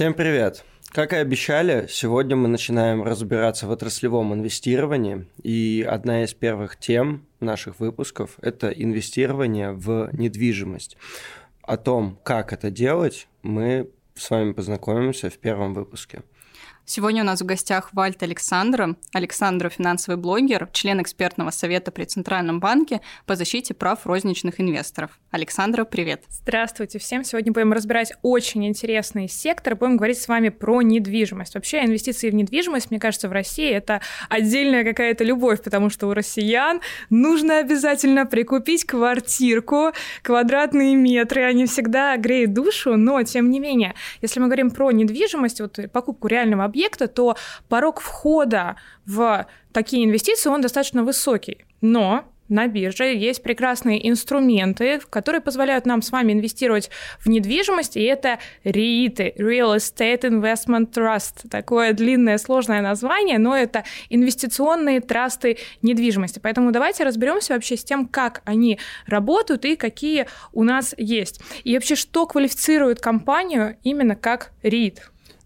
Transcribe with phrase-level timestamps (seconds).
[0.00, 0.64] Всем привет!
[0.92, 7.26] Как и обещали, сегодня мы начинаем разбираться в отраслевом инвестировании, и одна из первых тем
[7.38, 10.96] наших выпусков– это инвестирование в недвижимость.
[11.60, 16.22] О том, как это делать, мы с вами познакомимся в первом выпуске.
[16.92, 18.96] Сегодня у нас в гостях Вальт Александра.
[19.12, 25.20] Александра– финансовый блогер, член экспертного совета при Центральном банке по защите прав розничных инвесторов.
[25.30, 26.24] Александра, привет.
[26.28, 27.22] Здравствуйте всем.
[27.22, 29.76] Сегодня будем разбирать очень интересный сектор.
[29.76, 31.54] Будем говорить с вами про недвижимость.
[31.54, 36.12] Вообще инвестиции в недвижимость, мне кажется, в России это отдельная какая-то любовь, потому что у
[36.12, 41.44] россиян нужно обязательно прикупить квартирку, квадратные метры.
[41.44, 46.26] Они всегда греют душу, но тем не менее, если мы говорим про недвижимость, вот покупку
[46.26, 47.36] реального объекта, объекта, то
[47.68, 48.76] порог входа
[49.06, 51.64] в такие инвестиции, он достаточно высокий.
[51.80, 58.02] Но на бирже есть прекрасные инструменты, которые позволяют нам с вами инвестировать в недвижимость, и
[58.02, 61.48] это REIT, Real Estate Investment Trust.
[61.48, 66.40] Такое длинное, сложное название, но это инвестиционные трасты недвижимости.
[66.40, 71.40] Поэтому давайте разберемся вообще с тем, как они работают и какие у нас есть.
[71.62, 74.98] И вообще, что квалифицирует компанию именно как REIT.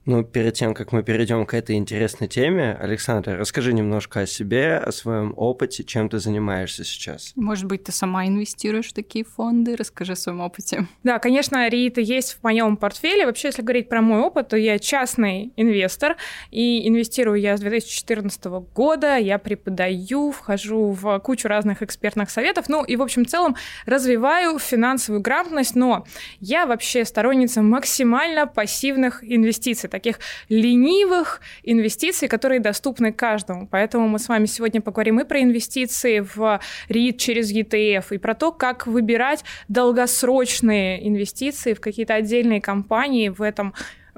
[0.07, 4.77] Ну, перед тем, как мы перейдем к этой интересной теме, Александр, расскажи немножко о себе,
[4.77, 7.33] о своем опыте, чем ты занимаешься сейчас.
[7.37, 9.77] Может быть, ты сама инвестируешь в такие фонды?
[9.77, 10.87] Расскажи о своем опыте.
[11.05, 13.25] Да, конечно, рииты есть в моем портфеле.
[13.25, 16.17] Вообще, если говорить про мой опыт, то я частный инвестор,
[16.51, 22.85] и инвестирую я с 2014 года, я преподаю, вхожу в кучу разных экспертных советов, ну
[22.85, 26.05] и, в общем, в целом развиваю финансовую грамотность, но
[26.41, 33.69] я вообще сторонница максимально пассивных инвестиций таких ленивых инвестиций, которые доступны каждому.
[33.69, 38.35] Поэтому мы с вами сегодня поговорим и про инвестиции в REIT через ETF, и про
[38.35, 43.73] то, как выбирать долгосрочные инвестиции в какие-то отдельные компании в этом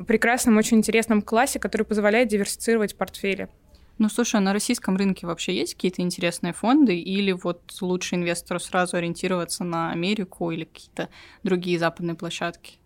[0.06, 3.48] прекрасном, очень интересном классе, который позволяет диверсифицировать портфели.
[3.98, 8.60] Ну, слушай, а на российском рынке вообще есть какие-то интересные фонды, или вот лучше инвестору
[8.60, 11.10] сразу ориентироваться на Америку или какие-то
[11.42, 12.78] другие западные площадки?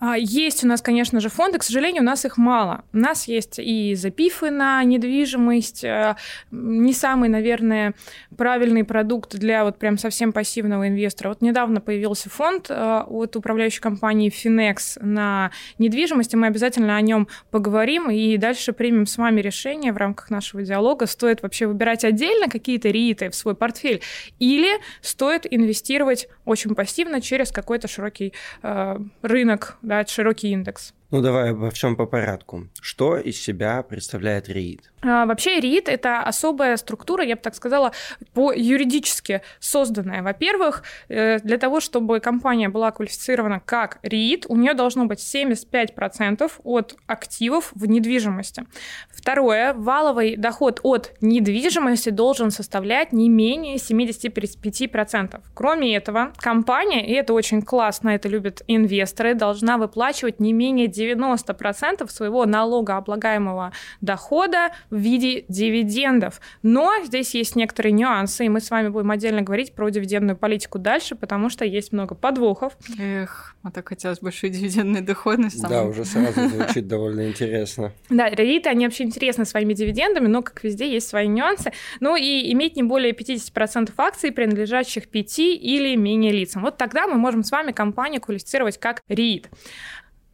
[0.00, 2.84] А, есть у нас, конечно же, фонды, к сожалению, у нас их мало.
[2.92, 6.16] У нас есть и запифы на недвижимость, э,
[6.50, 7.94] не самый, наверное,
[8.36, 11.30] правильный продукт для вот прям совсем пассивного инвестора.
[11.30, 17.00] Вот недавно появился фонд э, от управляющей компании Finex на недвижимость, и мы обязательно о
[17.00, 22.04] нем поговорим и дальше примем с вами решение в рамках нашего диалога, стоит вообще выбирать
[22.04, 24.00] отдельно какие-то рииты в свой портфель
[24.38, 28.32] или стоит инвестировать очень пассивно через какой-то широкий
[28.62, 29.47] э, рынок
[29.82, 30.92] да, широкий индекс.
[31.10, 32.68] Ну давай обо всем по порядку.
[32.82, 34.80] Что из себя представляет REIT?
[35.00, 37.92] А, вообще REIT– это особая структура, я бы так сказала,
[38.34, 40.22] по юридически созданная.
[40.22, 46.60] Во-первых, э, для того, чтобы компания была квалифицирована как REIT, у нее должно быть 75%
[46.62, 48.64] от активов в недвижимости.
[49.10, 55.40] Второе, валовый доход от недвижимости должен составлять не менее 75%.
[55.54, 62.08] Кроме этого, компания, и это очень классно, это любят инвесторы, должна выплачивать не менее 90%
[62.10, 66.40] своего налогооблагаемого дохода в виде дивидендов.
[66.62, 70.78] Но здесь есть некоторые нюансы, и мы с вами будем отдельно говорить про дивидендную политику
[70.78, 72.76] дальше, потому что есть много подвохов.
[72.98, 75.66] Эх, а так хотелось большой дивидендной доходности.
[75.68, 77.92] Да, уже сразу звучит довольно интересно.
[78.08, 81.72] Да, рейты, они вообще интересны своими дивидендами, но, как везде, есть свои нюансы.
[82.00, 86.62] Ну и иметь не более 50% акций, принадлежащих пяти или менее лицам.
[86.62, 89.46] Вот тогда мы можем с вами компанию квалифицировать как REIT.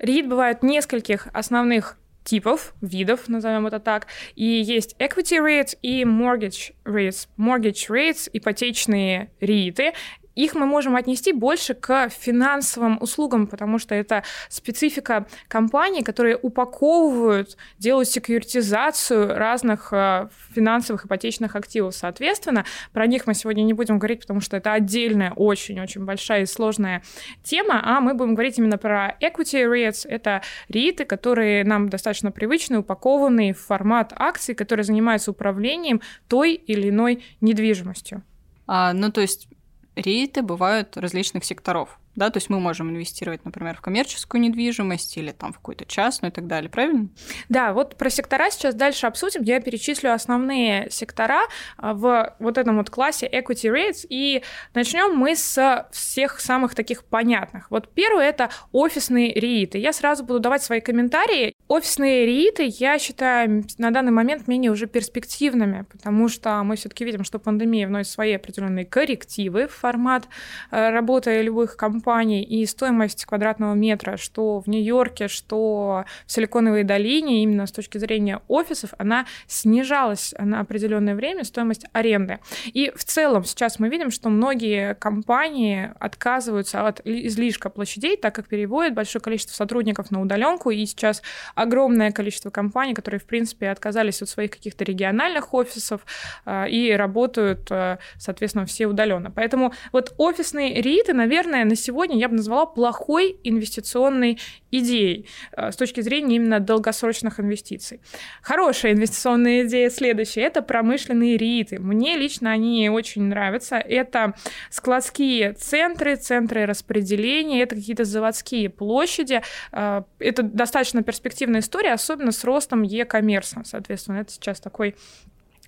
[0.04, 4.06] REIT бывают нескольких основных типов, видов, назовем это так.
[4.34, 7.28] И есть equity REITs и mortgage REITs.
[7.38, 9.92] Mortgage REITs, ипотечные рииты,
[10.34, 17.56] их мы можем отнести больше к финансовым услугам, потому что это специфика компаний, которые упаковывают,
[17.78, 21.94] делают секьюритизацию разных э, финансовых ипотечных активов.
[21.94, 26.46] Соответственно, про них мы сегодня не будем говорить, потому что это отдельная, очень-очень большая и
[26.46, 27.02] сложная
[27.42, 30.06] тема, а мы будем говорить именно про equity REITs.
[30.08, 36.88] Это рииты, которые нам достаточно привычны, упакованные в формат акций, которые занимаются управлением той или
[36.88, 38.22] иной недвижимостью.
[38.66, 39.48] А, ну, то есть
[39.96, 45.32] рейты бывают различных секторов да, то есть мы можем инвестировать, например, в коммерческую недвижимость или
[45.32, 47.08] там в какую-то частную и так далее, правильно?
[47.48, 49.42] Да, вот про сектора сейчас дальше обсудим.
[49.42, 51.42] Я перечислю основные сектора
[51.76, 54.42] а, в вот этом вот классе equity rates, и
[54.74, 57.70] начнем мы с всех самых таких понятных.
[57.70, 59.78] Вот первый это офисные рейты.
[59.78, 61.53] Я сразу буду давать свои комментарии.
[61.66, 67.24] Офисные рииты, я считаю, на данный момент менее уже перспективными, потому что мы все-таки видим,
[67.24, 70.28] что пандемия вносит свои определенные коррективы в формат
[70.70, 77.42] э, работы любых компаний, и стоимость квадратного метра, что в Нью-Йорке, что в Силиконовой долине,
[77.42, 82.40] именно с точки зрения офисов, она снижалась на определенное время, стоимость аренды.
[82.74, 88.48] И в целом сейчас мы видим, что многие компании отказываются от излишка площадей, так как
[88.48, 91.22] переводят большое количество сотрудников на удаленку, и сейчас
[91.64, 96.06] огромное количество компаний, которые, в принципе, отказались от своих каких-то региональных офисов
[96.46, 99.30] э, и работают, э, соответственно, все удаленно.
[99.30, 104.38] Поэтому вот офисные риты, наверное, на сегодня я бы назвала плохой инвестиционной
[104.70, 108.00] идеей э, с точки зрения именно долгосрочных инвестиций.
[108.42, 111.78] Хорошая инвестиционная идея следующая– это промышленные риты.
[111.78, 113.76] Мне лично они очень нравятся.
[113.76, 114.34] Это
[114.70, 119.42] складские центры, центры распределения, это какие-то заводские площади.
[119.72, 123.62] Это достаточно перспективно перспективная история, особенно с ростом e-коммерса.
[123.64, 124.94] Соответственно, это сейчас такой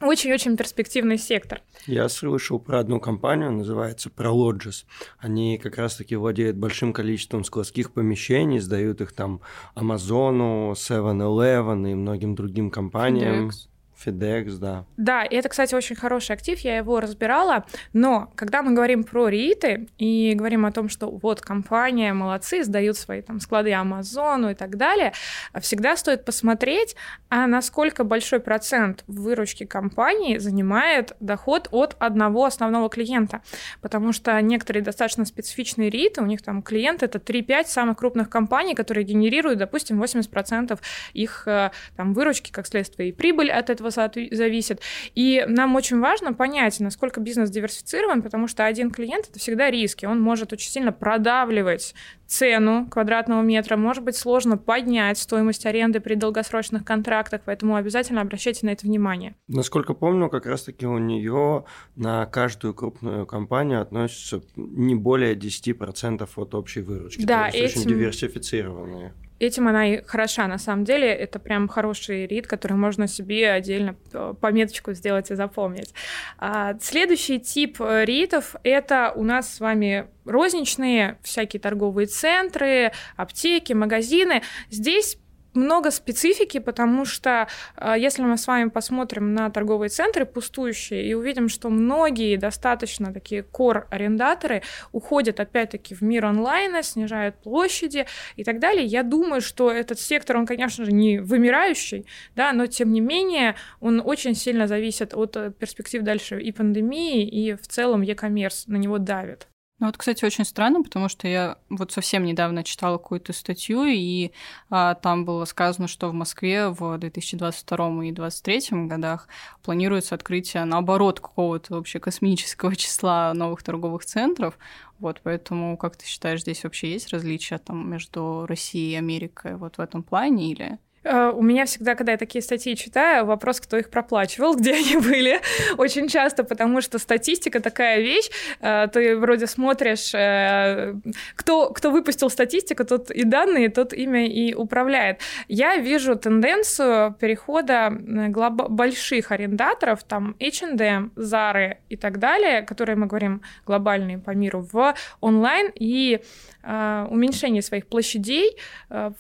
[0.01, 1.61] очень-очень перспективный сектор.
[1.87, 4.85] Я слышал про одну компанию, называется Prologis.
[5.19, 9.41] Они как раз-таки владеют большим количеством складских помещений, сдают их там
[9.75, 13.49] Амазону, 7-Eleven и многим другим компаниям.
[13.49, 13.69] FedEx.
[14.05, 14.85] FedEx, да.
[14.97, 19.29] Да, и это, кстати, очень хороший актив, я его разбирала, но когда мы говорим про
[19.29, 24.55] рииты и говорим о том, что вот компания, молодцы, сдают свои там склады Амазону и
[24.55, 25.13] так далее,
[25.61, 26.97] всегда стоит посмотреть,
[27.29, 33.43] а насколько большой процент выручки компании занимает доход от одного основного клиента,
[33.81, 38.75] потому что некоторые достаточно специфичные рииты, у них там клиенты это 3-5 самых крупных компаний,
[38.75, 40.79] которые генерируют, допустим, 80%
[41.13, 44.81] их э, там выручки, как следствие, и прибыль от этого этого зависит.
[45.15, 50.07] И нам очень важно понять, насколько бизнес диверсифицирован, потому что один клиент— это всегда риски.
[50.07, 51.95] Он может очень сильно продавливать
[52.27, 58.67] цену квадратного метра, может быть сложно поднять стоимость аренды при долгосрочных контрактах, поэтому обязательно обращайте
[58.67, 59.37] на это внимание.
[59.49, 66.55] Насколько помню, как раз-таки у нее на каждую крупную компанию относится не более 10% от
[66.55, 67.25] общей выручки.
[67.25, 67.81] Да, То есть этим...
[67.81, 71.09] очень диверсифицированные этим она и хороша, на самом деле.
[71.09, 75.93] Это прям хороший рид, который можно себе отдельно э, пометочку сделать и запомнить.
[76.39, 83.73] А, следующий тип э, ритов— это у нас с вами розничные всякие торговые центры, аптеки,
[83.73, 84.43] магазины.
[84.71, 85.19] Здесь
[85.57, 91.15] много специфики, потому что э, если мы с вами посмотрим на торговые центры пустующие и
[91.15, 94.63] увидим, что многие достаточно такие кор-арендаторы
[94.93, 98.07] уходят опять-таки в мир онлайна, снижают площади
[98.37, 102.67] и так далее, я думаю, что этот сектор, он, конечно же, не вымирающий, да, но
[102.67, 107.67] тем не менее он очень сильно зависит от э, перспектив дальше и пандемии, и в
[107.67, 109.49] целом e-commerce на него давит.
[109.79, 114.33] Ну вот, кстати, очень странно, потому что я вот совсем недавно читала какую-то статью, и
[114.71, 119.29] а, там было сказано, что в Москве в 2022 и 2023 годах
[119.63, 124.59] планируется открытие, наоборот, какого-то вообще космического числа новых торговых центров.
[124.99, 129.77] Вот, поэтому, как ты считаешь, здесь вообще есть различия там между Россией и Америкой вот
[129.77, 133.91] в этом плане или у меня всегда, когда я такие статьи читаю, вопрос, кто их
[133.91, 135.41] проплачивал, где они были,
[135.77, 138.31] очень часто, потому что статистика такая вещь,
[138.61, 140.95] э, ты вроде смотришь, э,
[141.37, 145.21] кто, кто выпустил статистику, тот и данные, тот имя и управляет.
[145.49, 153.43] Я вижу тенденцию перехода больших арендаторов, там H&M, Zara и так далее, которые мы говорим
[153.67, 156.21] глобальные по миру, в онлайн и
[156.63, 158.57] уменьшение своих площадей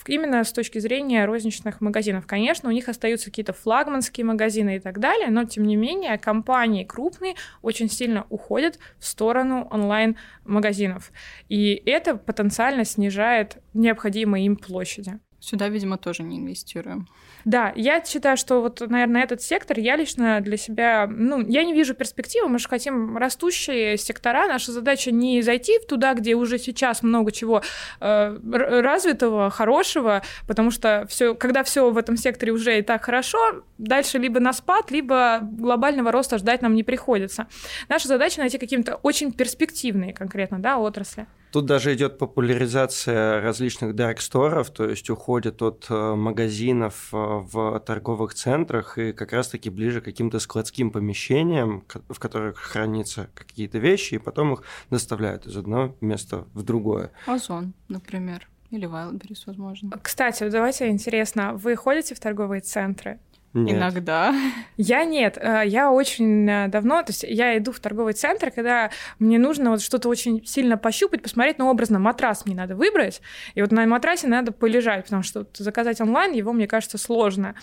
[0.06, 2.26] именно с точки зрения розничных крупных магазинов.
[2.26, 6.85] Конечно, у них остаются какие-то флагманские магазины и так далее, но тем не менее компании
[6.85, 11.12] крупные очень сильно уходят в сторону онлайн-магазинов.
[11.49, 15.18] И это потенциально снижает необходимые им площади.
[15.40, 17.08] Сюда, видимо, тоже не инвестируем.
[17.44, 21.74] Да, я считаю, что вот, наверное, этот сектор я лично для себя, ну, я не
[21.74, 26.58] вижу перспективы, мы же хотим растущие сектора, наша задача не зайти в туда, где уже
[26.58, 27.62] сейчас много чего
[28.00, 33.62] э, развитого, хорошего, потому что все, когда все в этом секторе уже и так хорошо,
[33.78, 37.46] дальше либо на спад, либо глобального роста ждать нам не приходится.
[37.88, 41.26] Наша задача найти какие-то очень перспективные конкретно, да, отрасли.
[41.56, 48.34] Тут даже идет популяризация различных дарк-сторов, то есть уходят от э, магазинов э, в торговых
[48.34, 54.18] центрах и как раз-таки ближе к каким-то складским помещениям, в которых хранятся какие-то вещи, и
[54.18, 57.10] потом их доставляют из одного места в другое.
[57.25, 58.46] Озон, например.
[58.70, 59.98] Или Wildberries, возможно.
[60.02, 63.18] Кстати, давайте интересно, вы ходите в торговые центры?
[63.56, 63.76] Нет.
[63.76, 64.34] Иногда.
[64.76, 65.38] Я нет.
[65.40, 69.70] Э, я очень э, давно, то есть я иду в торговый центр, когда мне нужно
[69.70, 73.22] вот что-то очень сильно пощупать, посмотреть, ну, образно, матрас мне надо выбрать,
[73.54, 77.54] и вот на матрасе надо полежать, потому что заказать онлайн его, мне кажется, сложно.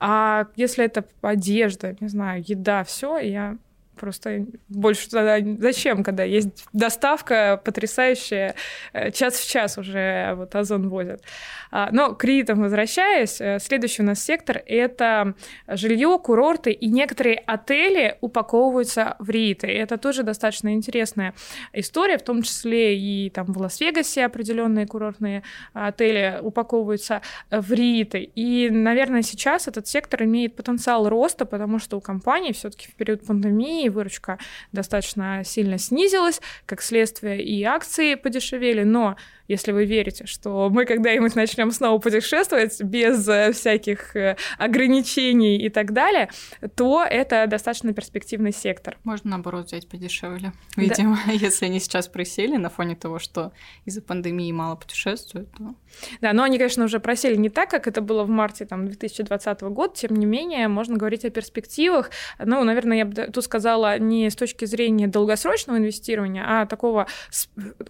[0.00, 3.58] А если это одежда, не знаю, еда, все, я
[3.98, 8.54] Просто больше тогда зачем, когда есть доставка потрясающая,
[8.92, 11.22] э, час в час уже вот Озон возят.
[11.70, 15.34] А, но к риитам возвращаясь, э, следующий у нас сектор— это
[15.68, 19.66] жилье, курорты и некоторые отели упаковываются в рииты.
[19.66, 21.34] Это тоже достаточно интересная
[21.72, 28.22] история, в том числе и там в Лас-Вегасе определенные курортные отели упаковываются в рииты.
[28.22, 33.26] И, наверное, сейчас этот сектор имеет потенциал роста, потому что у компаний все-таки в период
[33.26, 34.38] пандемии компании выручка
[34.72, 39.16] достаточно сильно снизилась, как следствие и акции подешевели, но
[39.48, 45.68] если вы верите, что мы когда-нибудь начнем снова путешествовать без э, всяких э, ограничений и
[45.68, 46.30] так далее,
[46.76, 48.96] то это достаточно перспективный сектор.
[49.04, 51.32] Можно, наоборот, взять подешевле, видимо, да.
[51.46, 53.52] если они сейчас просели на фоне того, что
[53.84, 55.50] из-за пандемии мало путешествуют.
[55.52, 55.74] То...
[56.20, 59.60] Да, но они, конечно, уже просели не так, как это было в марте там, 2020
[59.62, 62.10] года, тем не менее, можно говорить о перспективах.
[62.38, 67.06] Ну, наверное, я бы тут сказала не с точки зрения долгосрочного инвестирования, а такого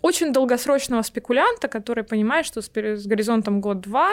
[0.03, 2.71] очень долгосрочного спекуляции, варианта, который понимает, что с,
[3.07, 4.13] горизонтом год-два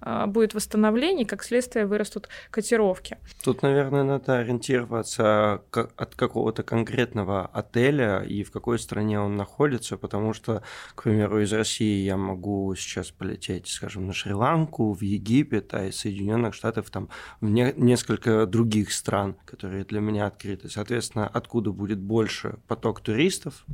[0.00, 3.18] э, будет восстановление, и как следствие вырастут котировки.
[3.44, 5.62] Тут, наверное, надо ориентироваться
[5.96, 10.62] от какого-то конкретного отеля и в какой стране он находится, потому что,
[10.94, 15.96] к примеру, из России я могу сейчас полететь, скажем, на Шри-Ланку, в Египет, а из
[15.96, 17.08] Соединенных Штатов там
[17.40, 20.68] в не несколько других стран, которые для меня открыты.
[20.68, 23.64] Соответственно, откуда будет больше поток туристов,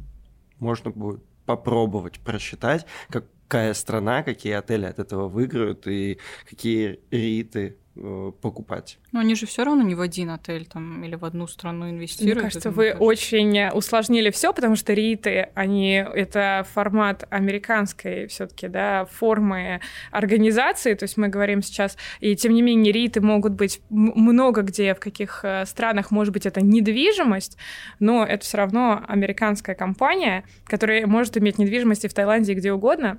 [0.58, 6.18] можно будет попробовать просчитать, какая страна, какие отели от этого выиграют и
[6.48, 8.98] какие риты Э, покупать.
[9.10, 12.36] Но они же все равно не в один отель там или в одну страну инвестируют.
[12.36, 13.02] Мне кажется, вы кажется.
[13.02, 19.80] очень усложнили все, потому что риты, они это формат американской все-таки, да, формы
[20.12, 20.94] организации.
[20.94, 25.00] То есть мы говорим сейчас, и тем не менее риты могут быть много где, в
[25.00, 27.56] каких э, странах, может быть, это недвижимость,
[27.98, 32.72] но это все равно американская компания, которая может иметь недвижимость и в Таиланде, и где
[32.72, 33.18] угодно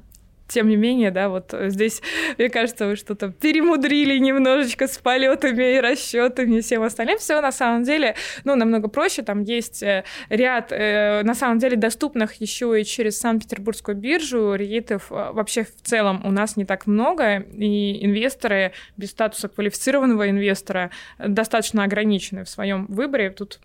[0.49, 2.01] тем не менее, да, вот здесь,
[2.37, 7.17] мне кажется, вы что-то перемудрили немножечко с полетами и расчетами и всем остальным.
[7.19, 9.21] Все на самом деле, ну, намного проще.
[9.21, 15.11] Там есть э, ряд, э, на самом деле, доступных еще и через Санкт-Петербургскую биржу рейтов.
[15.11, 20.89] Э, вообще, в целом, у нас не так много, и инвесторы без статуса квалифицированного инвестора
[21.19, 23.29] достаточно ограничены в своем выборе.
[23.29, 23.59] Тут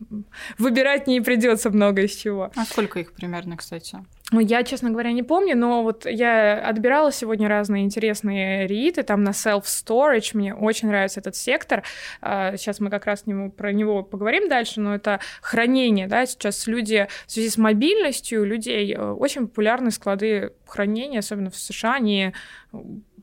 [0.59, 2.51] выбирать не придется много из чего.
[2.55, 3.99] А сколько их примерно, кстати?
[4.33, 9.23] Ну, я, честно говоря, не помню, но вот я отбирала сегодня разные интересные рииты, там
[9.23, 11.83] на self-storage, мне очень нравится этот сектор.
[12.23, 16.67] Сейчас а, мы как раз нему, про него поговорим дальше, но это хранение, да, сейчас
[16.67, 22.33] люди в связи с мобильностью людей э, очень популярны склады хранения, особенно в США, они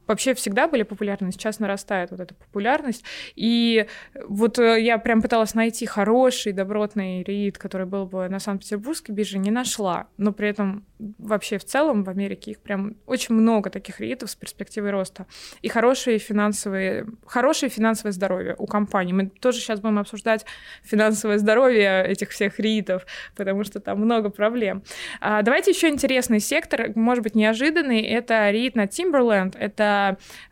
[0.07, 3.03] вообще всегда были популярны, сейчас нарастает вот эта популярность.
[3.35, 3.87] И
[4.27, 9.37] вот э, я прям пыталась найти хороший, добротный рейд, который был бы на Санкт-Петербургской бирже,
[9.37, 10.07] не нашла.
[10.17, 10.85] Но при этом
[11.17, 15.25] вообще в целом в Америке их прям очень много таких рейдов с перспективой роста.
[15.61, 19.13] И хорошие финансовые, хорошее финансовое здоровье у компаний.
[19.13, 20.45] Мы тоже сейчас будем обсуждать
[20.83, 23.05] финансовое здоровье этих всех рейдов,
[23.35, 24.83] потому что там много проблем.
[25.19, 28.01] А, давайте еще интересный сектор, может быть, неожиданный.
[28.01, 29.55] Это рейд на Timberland.
[29.57, 29.90] Это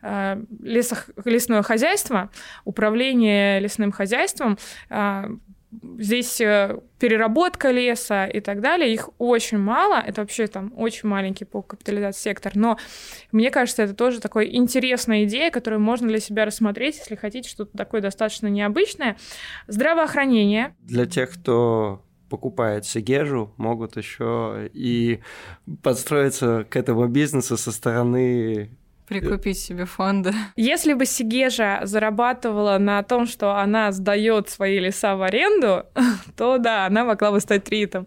[0.02, 2.30] э, лесох, лесное хозяйство,
[2.64, 4.58] управление лесным хозяйством.
[4.88, 5.28] Э,
[5.98, 11.44] здесь э, переработка леса и так далее, их очень мало, это вообще там очень маленький
[11.44, 12.78] по капитализации сектор, но
[13.32, 17.76] мне кажется, это тоже такой интересная идея, которую можно для себя рассмотреть, если хотите что-то
[17.76, 19.16] такое достаточно необычное.
[19.68, 20.74] Здравоохранение.
[20.80, 25.20] Для тех, кто покупает Сегежу, могут еще и
[25.82, 28.70] подстроиться к этому бизнесу со стороны
[29.10, 30.32] Прикупить себе фонды.
[30.54, 35.84] Если бы Сигежа зарабатывала на том, что она сдает свои леса в аренду,
[36.36, 38.06] то да, она могла бы стать тритом.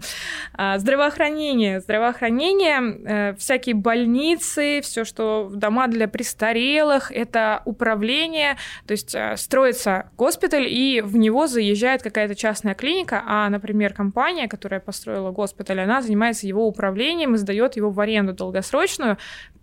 [0.54, 1.82] А, здравоохранение.
[1.82, 8.56] Здравоохранение, э, всякие больницы, все, что дома для престарелых, это управление.
[8.88, 14.48] То есть э, строится госпиталь, и в него заезжает какая-то частная клиника, а, например, компания,
[14.48, 19.18] которая построила госпиталь, она занимается его управлением и сдает его в аренду долгосрочную.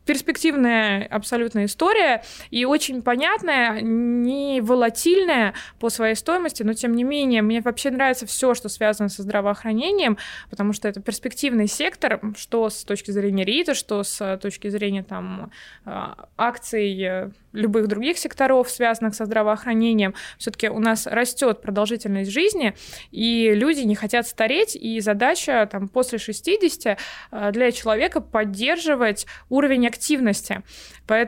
[0.04, 7.04] Перспективная абсолютно абсолютно история, и очень понятная, не волатильная по своей стоимости, но тем не
[7.04, 10.18] менее, мне вообще нравится все, что связано со здравоохранением,
[10.50, 15.52] потому что это перспективный сектор, что с точки зрения РИТа, что с точки зрения там
[15.84, 20.14] а, акций э, любых других секторов, связанных со здравоохранением.
[20.38, 22.74] Все-таки у нас растет продолжительность жизни,
[23.10, 26.98] и люди не хотят стареть, и задача там, после 60
[27.30, 30.62] э, для человека поддерживать уровень активности.
[31.06, 31.19] Поэтому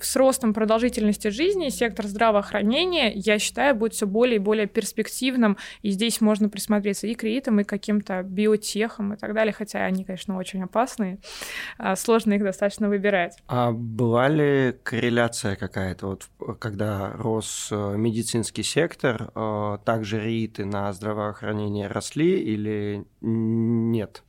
[0.00, 5.90] с ростом продолжительности жизни сектор здравоохранения, я считаю, будет все более и более перспективным, и
[5.90, 10.36] здесь можно присмотреться и к кредитам, и каким-то биотехам и так далее, хотя они, конечно,
[10.36, 11.18] очень опасные,
[11.78, 13.38] а, сложно их достаточно выбирать.
[13.46, 20.92] А была ли корреляция какая-то, вот когда рос э, медицинский сектор, э, также рииты на
[20.92, 24.22] здравоохранение росли или нет?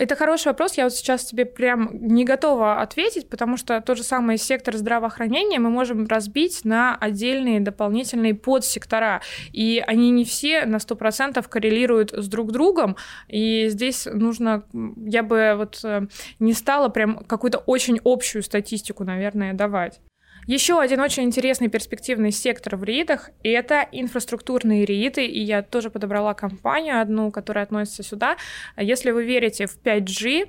[0.00, 0.78] Это хороший вопрос.
[0.78, 5.58] Я вот сейчас тебе прям не готова ответить, потому что тот же самый сектор здравоохранения
[5.58, 9.20] мы можем разбить на отдельные дополнительные подсектора.
[9.52, 12.96] И они не все на 100% коррелируют с друг другом.
[13.28, 14.64] И здесь нужно...
[14.72, 16.06] Я бы вот э,
[16.38, 20.00] не стала прям какую-то очень общую статистику, наверное, давать.
[20.46, 26.34] Еще один очень интересный перспективный сектор в РИИТах– это инфраструктурные РИИТы, и я тоже подобрала
[26.34, 28.36] компанию одну, которая относится сюда.
[28.76, 30.48] Если вы верите в 5G,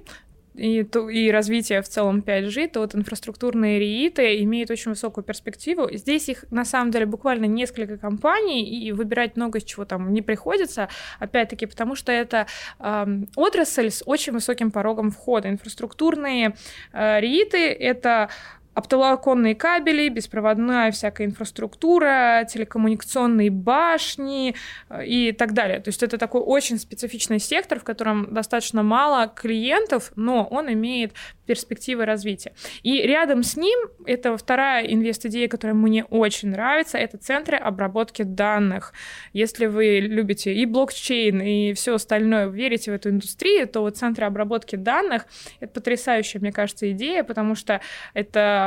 [0.53, 5.89] и, то, и развитие в целом 5G, то вот инфраструктурные рииты имеют очень высокую перспективу.
[5.91, 10.21] Здесь их на самом деле буквально несколько компаний, и выбирать много из чего там не
[10.21, 12.47] приходится, опять-таки, потому что это
[12.79, 13.05] э,
[13.35, 15.49] отрасль с очень высоким порогом входа.
[15.49, 16.55] Инфраструктурные
[16.91, 18.29] э, рииты— это
[18.73, 24.55] оптоволоконные кабели, беспроводная всякая инфраструктура, телекоммуникационные башни
[24.89, 25.79] э, и так далее.
[25.79, 31.13] То есть это такой очень специфичный сектор, в котором достаточно мало клиентов, но он имеет
[31.45, 32.53] перспективы развития.
[32.81, 38.93] И рядом с ним, это вторая инвест-идея, которая мне очень нравится, это центры обработки данных.
[39.33, 44.25] Если вы любите и блокчейн, и все остальное, верите в эту индустрию, то вот центры
[44.25, 45.25] обработки данных—
[45.59, 47.81] это потрясающая, мне кажется, идея, потому что
[48.13, 48.60] это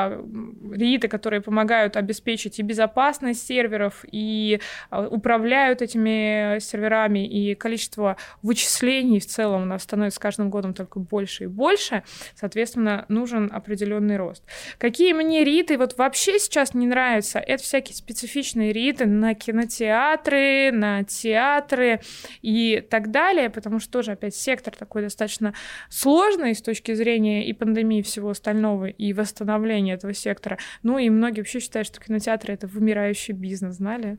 [0.73, 4.61] рииты, которые помогают обеспечить и безопасность серверов, и
[4.91, 10.75] а, управляют этими серверами, и количество вычислений в целом у нас становится с каждым годом
[10.75, 12.03] только больше и больше.
[12.35, 14.43] Соответственно, нужен определенный рост.
[14.79, 17.39] Какие мне риты вот вообще сейчас не нравятся?
[17.39, 22.01] Это всякие специфичные риты на кинотеатры, на театры
[22.43, 25.55] и так далее, потому что тоже опять сектор такой достаточно
[25.89, 30.59] сложный с точки зрения и пандемии и всего остального, и восстановления этого сектора.
[30.83, 34.19] Ну и многие вообще считают, что кинотеатры— это вымирающий бизнес, знали?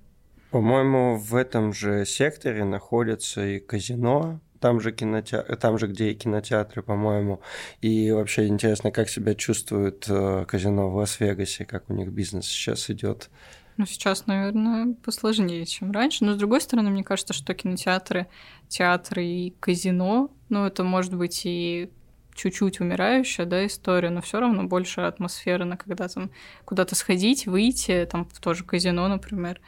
[0.52, 6.16] По-моему, в этом же секторе находится и казино, там же, кинотеатр, там же, где и
[6.16, 7.42] кинотеатры, по-моему.
[7.82, 12.90] И вообще интересно, как себя чувствует э, казино в Лас-Вегасе, как у них бизнес сейчас
[12.90, 13.30] идет.
[13.78, 16.24] Ну, сейчас, наверное, посложнее, чем раньше.
[16.24, 18.28] Но, с другой стороны, мне кажется, что кинотеатры,
[18.70, 21.92] театры и казино, ну, это может быть и
[22.36, 26.30] чуть-чуть умирающая, да, история, но все равно больше атмосферы на когда там
[26.66, 29.60] куда-то сходить, выйти, там в то же казино, например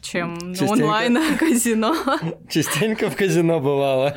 [0.00, 0.72] чем Частенько...
[0.72, 1.94] онлайн-казино.
[2.48, 4.16] Частенько в казино бывало.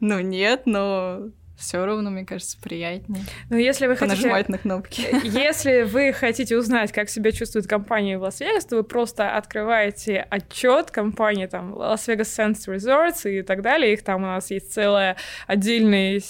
[0.00, 3.24] Ну нет, но все равно, мне кажется, приятнее.
[3.48, 4.16] Ну, если вы хотите...
[4.16, 5.06] Нажимать на кнопки.
[5.24, 10.90] Если вы хотите узнать, как себя чувствует компания в Лас-Вегас, то вы просто открываете отчет
[10.90, 13.94] компании, там, Las Vegas Sands Resorts и так далее.
[13.94, 15.14] Их там у нас есть целый
[15.46, 16.22] отдельный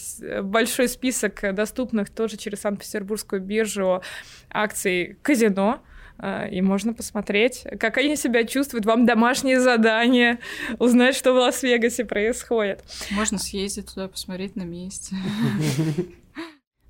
[0.42, 4.02] большой список доступных тоже через Санкт-Петербургскую биржу
[4.50, 5.82] акций казино.
[6.18, 10.38] А, и можно посмотреть, как они себя чувствуют, вам домашние задания,
[10.78, 12.84] узнать, что в Лас-Вегасе происходит.
[13.10, 15.16] Можно съездить туда, посмотреть на месте.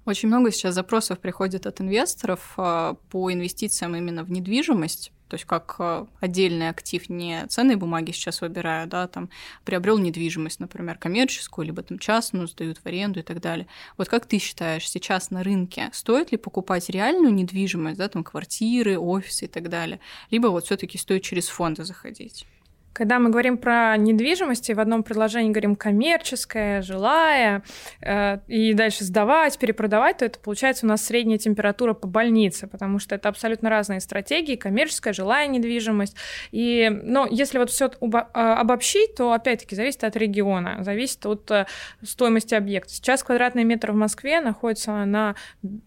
[0.04, 5.44] Очень много сейчас запросов приходит от инвесторов а, по инвестициям именно в недвижимость то есть
[5.44, 9.30] как э, отдельный актив, не ценные бумаги сейчас выбираю, да, там
[9.64, 13.66] приобрел недвижимость, например, коммерческую, либо там частную, сдают в аренду и так далее.
[13.96, 18.98] Вот как ты считаешь, сейчас на рынке стоит ли покупать реальную недвижимость, да, там квартиры,
[18.98, 22.46] офисы и так далее, либо вот все таки стоит через фонды заходить?
[22.96, 27.62] Когда мы говорим про недвижимость, в одном предложении говорим коммерческая, жилая,
[28.00, 32.98] э, и дальше сдавать, перепродавать, то это получается у нас средняя температура по больнице, потому
[32.98, 36.16] что это абсолютно разные стратегии, коммерческая, жилая недвижимость.
[36.52, 41.66] И, но если вот все э, обобщить, то опять-таки зависит от региона, зависит от э,
[42.02, 42.94] стоимости объекта.
[42.94, 45.34] Сейчас квадратный метр в Москве находится на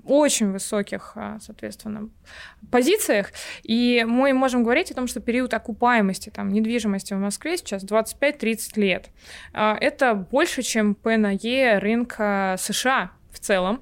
[0.06, 2.08] очень высоких, э, соответственно,
[2.70, 3.32] позициях,
[3.64, 7.84] и мы можем говорить о том, что период окупаемости там недвижимости недвижимости в Москве сейчас
[7.84, 9.10] 25-30 лет.
[9.54, 13.82] А, это больше, чем ПНЕ рынка США в целом.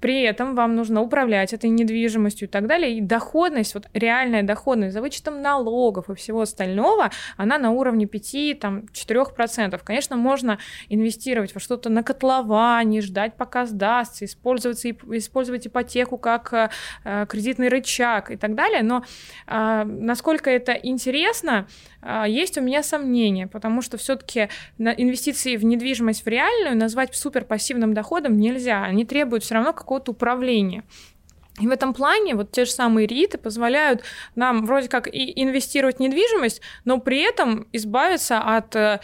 [0.00, 2.96] При этом вам нужно управлять этой недвижимостью и так далее.
[2.96, 9.80] И доходность, вот реальная доходность за вычетом налогов и всего остального, она на уровне 5-4%.
[9.84, 16.52] Конечно, можно инвестировать во что-то на котловане, ждать, пока сдастся, использовать, использовать ипотеку как
[17.04, 18.82] э, кредитный рычаг и так далее.
[18.82, 19.04] Но
[19.46, 21.66] э, насколько это интересно,
[21.99, 27.44] э, есть у меня сомнения, потому что все-таки инвестиции в недвижимость в реальную назвать супер
[27.44, 28.84] пассивным доходом нельзя.
[28.84, 30.84] Они требуют все равно какого-то управления.
[31.60, 34.02] И в этом плане вот те же самые РИТы позволяют
[34.34, 39.00] нам вроде как и инвестировать в недвижимость, но при этом избавиться от э,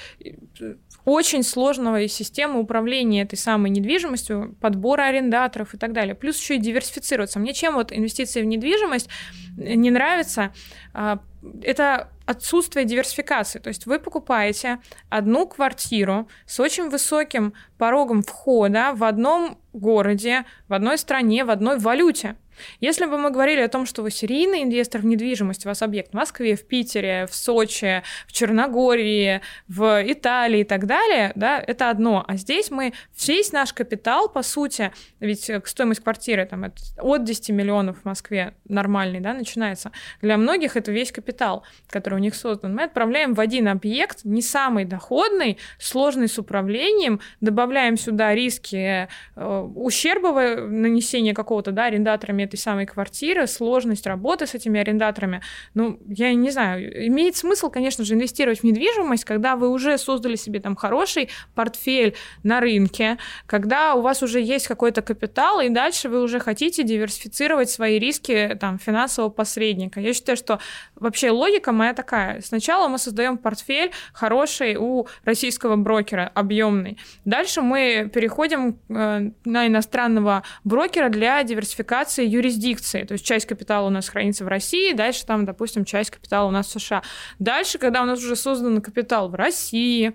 [1.04, 6.14] очень сложного системы управления этой самой недвижимостью, подбора арендаторов и так далее.
[6.14, 7.38] Плюс еще и диверсифицироваться.
[7.38, 9.08] Мне чем вот инвестиции в недвижимость
[9.56, 10.52] не нравится,
[10.94, 11.20] а,
[11.62, 13.58] это отсутствие диверсификации.
[13.58, 20.74] То есть вы покупаете одну квартиру с очень высоким порогом входа в одном городе, в
[20.74, 22.36] одной стране, в одной валюте.
[22.80, 26.12] Если бы мы говорили о том, что вы серийный инвестор в недвижимость, у вас объект
[26.12, 31.90] в Москве, в Питере, в Сочи, в Черногории, в Италии и так далее, да, это
[31.90, 32.24] одно.
[32.26, 32.92] А здесь мы
[33.26, 36.64] весь наш капитал, по сути, ведь стоимость квартиры там,
[36.96, 39.92] от 10 миллионов в Москве нормальный, да, начинается.
[40.22, 42.74] Для многих это весь капитал, который у них создан.
[42.74, 49.70] Мы отправляем в один объект, не самый доходный, сложный с управлением, добавляем сюда риски э,
[49.74, 55.42] ущербового нанесения какого-то, да, арендаторами этой самой квартиры, сложность работы с этими арендаторами.
[55.74, 60.36] Ну, я не знаю, имеет смысл, конечно же, инвестировать в недвижимость, когда вы уже создали
[60.36, 66.08] себе там хороший портфель на рынке, когда у вас уже есть какой-то капитал, и дальше
[66.08, 70.00] вы уже хотите диверсифицировать свои риски там финансового посредника.
[70.00, 70.60] Я считаю, что
[70.94, 72.40] вообще логика моя такая.
[72.40, 76.98] Сначала мы создаем портфель хороший у российского брокера, объемный.
[77.24, 83.04] Дальше мы переходим э, на иностранного брокера для диверсификации юрисдикции.
[83.04, 86.50] То есть часть капитала у нас хранится в России, дальше там, допустим, часть капитала у
[86.50, 87.02] нас в США.
[87.38, 90.14] Дальше, когда у нас уже создан капитал в России,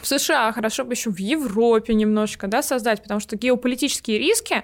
[0.00, 4.62] в США, хорошо бы еще в Европе немножечко, да, создать, потому что геополитические риски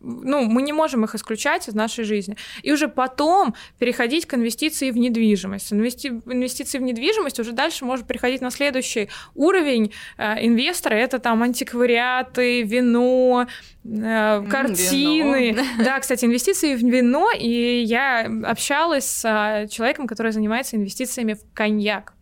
[0.00, 2.36] ну, мы не можем их исключать из нашей жизни.
[2.62, 5.72] И уже потом переходить к инвестиции в недвижимость.
[5.72, 6.08] Инвести...
[6.08, 10.94] Инвестиции в недвижимость уже дальше может переходить на следующий уровень э, инвестора.
[10.94, 13.46] Это там антиквариаты, вино,
[13.84, 15.50] э, картины.
[15.50, 15.62] Вино.
[15.84, 17.28] Да, кстати, инвестиции в вино.
[17.38, 22.14] И я общалась с э, человеком, который занимается инвестициями в коньяк.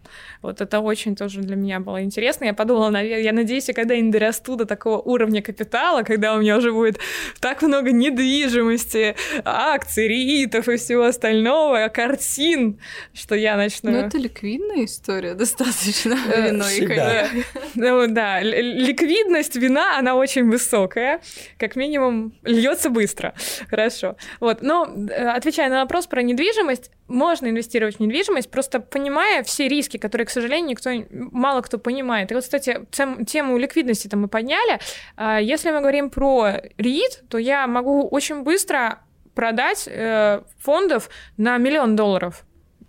[0.47, 2.45] Вот это очень тоже для меня было интересно.
[2.45, 6.73] Я подумала, я надеюсь, я когда-нибудь дорасту до такого уровня капитала, когда у меня уже
[6.73, 7.01] будет
[7.41, 12.79] так много недвижимости, акций, ритов и всего остального, картин,
[13.13, 13.91] что я начну...
[13.91, 17.45] Ну, это ликвидная история достаточно, э, вино и.
[17.75, 21.21] Ну, да, ликвидность вина, она очень высокая,
[21.59, 23.35] как минимум льется быстро.
[23.69, 24.17] Хорошо.
[24.39, 29.69] Вот, но э, отвечая на вопрос про недвижимость, можно инвестировать в недвижимость, просто понимая все
[29.69, 32.31] риски, которые, к сожалению, никто, мало кто понимает.
[32.31, 34.81] И вот, кстати, тем, тему ликвидности-то мы подняли.
[35.17, 39.01] А, если мы говорим про РИИТ, то я могу очень быстро
[39.35, 42.45] продать э, фондов на миллион долларов.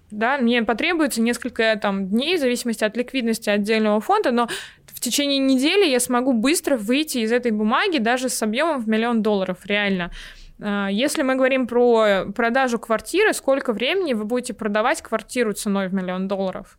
[0.10, 4.48] Да, мне потребуется несколько там, дней в зависимости от ликвидности отдельного фонда, но
[4.86, 9.22] в течение недели я смогу быстро выйти из этой бумаги даже с объемом в миллион
[9.22, 10.12] долларов, реально.
[10.62, 15.94] А, если мы говорим про продажу квартиры, сколько времени вы будете продавать квартиру ценой в
[15.94, 16.78] миллион долларов?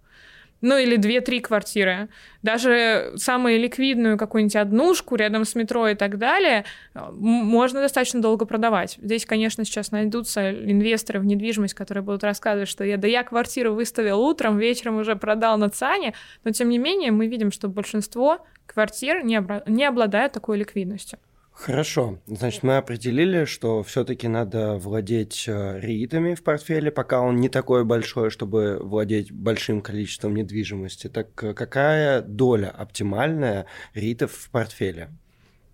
[0.61, 2.09] Ну или две-три квартиры.
[2.43, 8.45] Даже самую ликвидную какую-нибудь однушку рядом с метро и так далее а, можно достаточно долго
[8.45, 8.99] продавать.
[9.01, 13.75] Здесь, конечно, сейчас найдутся инвесторы в недвижимость, которые будут рассказывать, что я, да я квартиру
[13.75, 18.45] выставил утром, вечером уже продал на ЦАНе, но тем не менее мы видим, что большинство
[18.67, 21.19] квартир не, обра- не обладают такой ликвидностью.
[21.59, 22.21] Хорошо.
[22.27, 27.85] Значит, мы определили, что все-таки надо владеть э, ритами в портфеле, пока он не такой
[27.85, 31.09] большой, чтобы владеть большим количеством недвижимости.
[31.09, 35.11] Так э, какая доля оптимальная ритов в портфеле?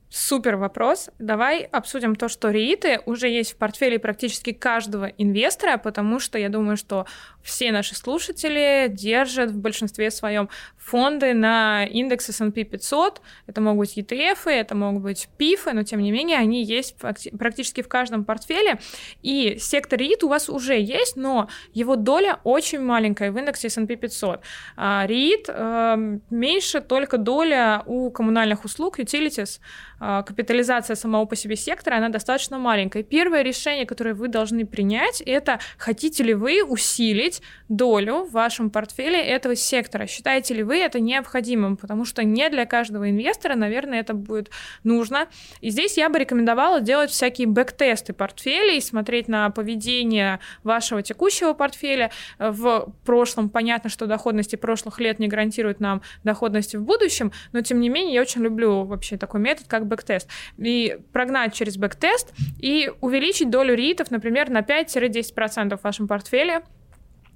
[0.09, 1.11] Супер вопрос.
[1.19, 6.49] Давай обсудим то, что рииты уже есть в портфеле практически каждого инвестора, потому что я
[6.49, 7.05] думаю, что
[7.45, 10.49] все наши слушатели держат в большинстве своем
[10.85, 13.21] фонды на индекс S&P 500.
[13.47, 17.83] Это могут быть ETF, это могут быть PIF, но тем не менее они есть практически
[17.83, 18.79] в каждом портфеле.
[19.23, 23.97] И сектор REIT у вас уже есть, но его доля очень маленькая в индексе S&P
[23.97, 24.41] 500.
[24.77, 29.61] А REIT э, меньше только доля у коммунальных услуг, utilities,
[30.01, 33.03] э, капитализация самого по себе сектора, она достаточно маленькая.
[33.03, 38.71] Первое решение, которое вы должны принять, это хотите ли вы усилить увеличить долю в вашем
[38.71, 40.07] портфеле этого сектора.
[40.07, 41.77] Считаете ли вы это необходимым?
[41.77, 44.51] Потому что не для каждого инвестора, наверное, это будет
[44.85, 45.29] нужно.
[45.61, 52.11] И здесь я бы рекомендовала делать всякие бэк-тесты портфелей, смотреть на поведение вашего текущего портфеля.
[52.39, 57.81] В прошлом понятно, что доходности прошлых лет не гарантируют нам доходности в будущем, но тем
[57.81, 60.29] не менее я очень люблю вообще такой метод, как backtest.
[60.59, 66.63] И прогнать через backtest и увеличить долю REIT ов, например, на 5-10% в вашем портфеле,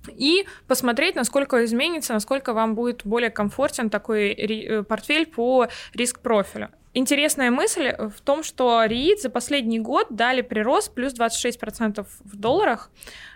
[0.09, 6.69] и посмотреть, насколько изменится, насколько вам будет более комфортен такой э, портфель по риск-профилю.
[6.95, 12.91] Интересная мысль в том, что REIT за последний год дали прирост плюс 26% в долларах,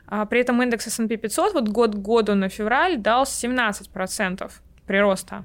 [0.06, 4.50] а при этом индекс S&P 500 вот год к году на февраль дал 17%
[4.86, 5.44] прироста.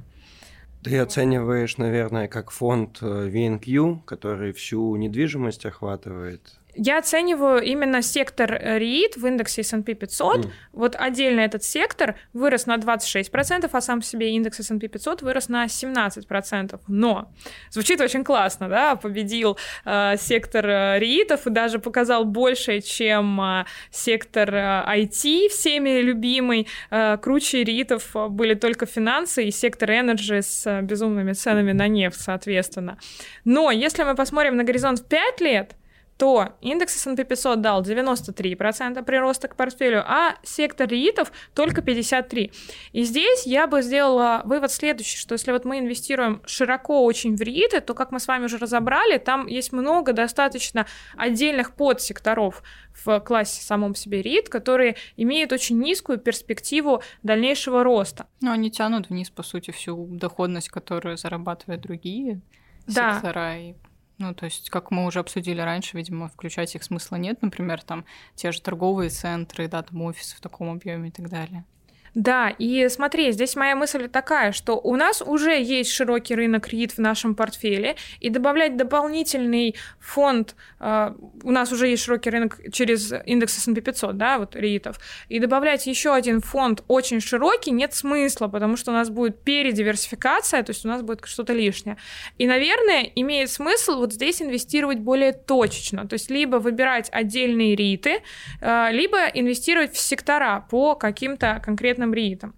[0.84, 6.42] Ты оцениваешь, наверное, как фонд э, VNQ, который всю недвижимость охватывает,
[6.78, 10.38] я оцениваю именно сектор REIT в индексе S&P 500.
[10.38, 10.50] Mm.
[10.74, 15.50] Вот отдельно этот сектор вырос на 26%, а сам по себе индекс S&P 500 вырос
[15.50, 16.80] на 17%.
[16.88, 17.32] Но
[17.72, 24.54] звучит очень классно, да, победил э, сектор REIT и даже показал больше, чем э, сектор
[24.54, 26.68] э, IT, всеми любимый.
[26.92, 32.22] Э, круче REIT были только финансы и сектор Energy с э, безумными ценами на нефть,
[32.22, 32.98] соответственно.
[33.46, 35.76] Но если мы посмотрим на горизонт в 5 лет,
[36.18, 42.52] то индекс S&P 500 дал 93% прироста к портфелю, а сектор РИИТов только 53%.
[42.92, 47.42] И здесь я бы сделала вывод следующий, что если вот мы инвестируем широко очень в
[47.42, 52.64] РИИТы, то, как мы с вами уже разобрали, там есть много достаточно отдельных подсекторов
[53.06, 58.28] в классе самом себе РИИТ, которые имеют очень низкую перспективу дальнейшего роста.
[58.42, 62.42] Ну, они тянут вниз, по сути, всю доходность, которую зарабатывают другие
[62.88, 63.14] да.
[63.14, 63.76] сектора, и
[64.18, 67.42] ну, то есть, как мы уже обсудили раньше, видимо, включать их смысла нет.
[67.42, 71.66] Например, там те же торговые центры, да, там офисы в таком объеме и так далее.
[72.14, 76.96] Да, и смотри, здесь моя мысль такая, что у нас уже есть широкий рынок REIT
[76.96, 83.14] в нашем портфеле, и добавлять дополнительный фонд, э, у нас уже есть широкий рынок через
[83.26, 84.96] индекс S&P 500, да, вот REITов,
[85.30, 90.64] и добавлять еще один фонд очень широкий нет смысла, потому что у нас будет передиверсификация,
[90.64, 91.98] то есть у нас будет что-то лишнее.
[92.38, 98.22] И, наверное, имеет смысл вот здесь инвестировать более точечно, то есть либо выбирать отдельные REITы,
[98.62, 102.54] э, либо инвестировать в сектора по каким-то конкретным конкретным риитом.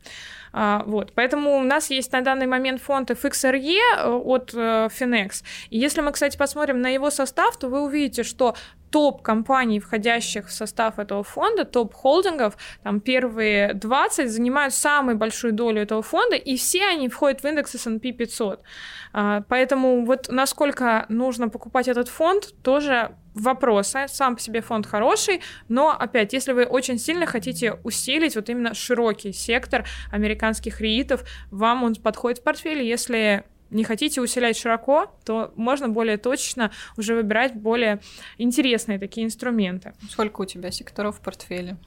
[0.52, 1.12] А, вот.
[1.16, 5.44] Поэтому у нас есть на данный момент фонд FXRE э, от э, Finex.
[5.70, 8.56] И если мы, кстати, посмотрим на его состав, то вы увидите, что
[8.92, 15.54] топ компаний, входящих в состав этого фонда, топ холдингов, там первые 20 занимают самую большую
[15.54, 18.62] долю этого фонда, и все они входят в индекс S&P 500.
[19.14, 24.06] А, поэтому вот насколько нужно покупать этот фонд, тоже вопросы.
[24.08, 28.74] Сам по себе фонд хороший, но, опять, если вы очень сильно хотите усилить вот именно
[28.74, 32.82] широкий сектор американских реитов, вам он подходит в портфель.
[32.82, 38.00] Если не хотите усилять широко, то можно более точно уже выбирать более
[38.38, 39.94] интересные такие инструменты.
[40.10, 41.78] Сколько у тебя секторов в портфеле?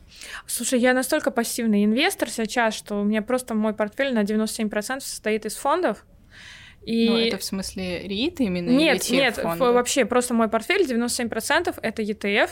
[0.47, 5.47] Слушай, я настолько пассивный инвестор сейчас, что у меня просто мой портфель на 97% состоит
[5.47, 6.05] из фондов,
[6.85, 7.09] и...
[7.09, 8.71] Ну, это в смысле РИИТ именно?
[8.71, 12.51] Нет, нет, вообще просто мой портфель 97% это ETF,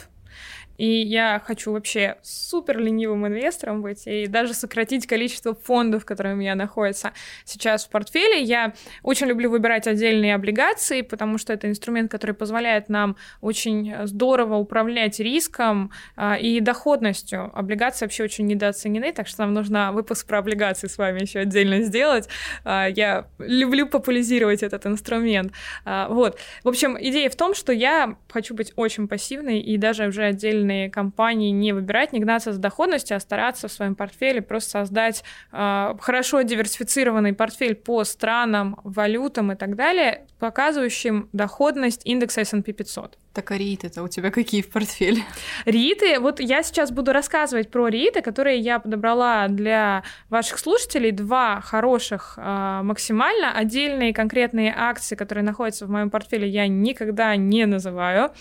[0.78, 6.36] и я хочу вообще супер ленивым инвестором быть и даже сократить количество фондов, которые у
[6.38, 7.12] меня находятся
[7.44, 8.42] сейчас в портфеле.
[8.42, 14.56] Я очень люблю выбирать отдельные облигации, потому что это инструмент, который позволяет нам очень здорово
[14.56, 17.50] управлять риском а, и доходностью.
[17.54, 21.82] Облигации вообще очень недооценены, так что нам нужно выпуск про облигации с вами еще отдельно
[21.82, 22.28] сделать.
[22.64, 25.52] А, я люблю популяризировать этот инструмент.
[25.84, 26.38] А, вот.
[26.64, 30.59] В общем, идея в том, что я хочу быть очень пассивной и даже уже отдельно
[30.60, 35.24] отдельные компании не выбирать, не гнаться за доходностью, а стараться в своем портфеле просто создать
[35.52, 43.18] э, хорошо диверсифицированный портфель по странам, валютам и так далее, показывающим доходность индекса S&P 500.
[43.32, 45.22] Так а рииты-то у тебя какие в портфеле?
[45.64, 51.12] Рииты, вот я сейчас буду рассказывать про рииты, которые я подобрала для ваших слушателей.
[51.12, 53.52] Два хороших э, максимально.
[53.52, 58.32] Отдельные конкретные акции, которые находятся в моем портфеле, я никогда не называю.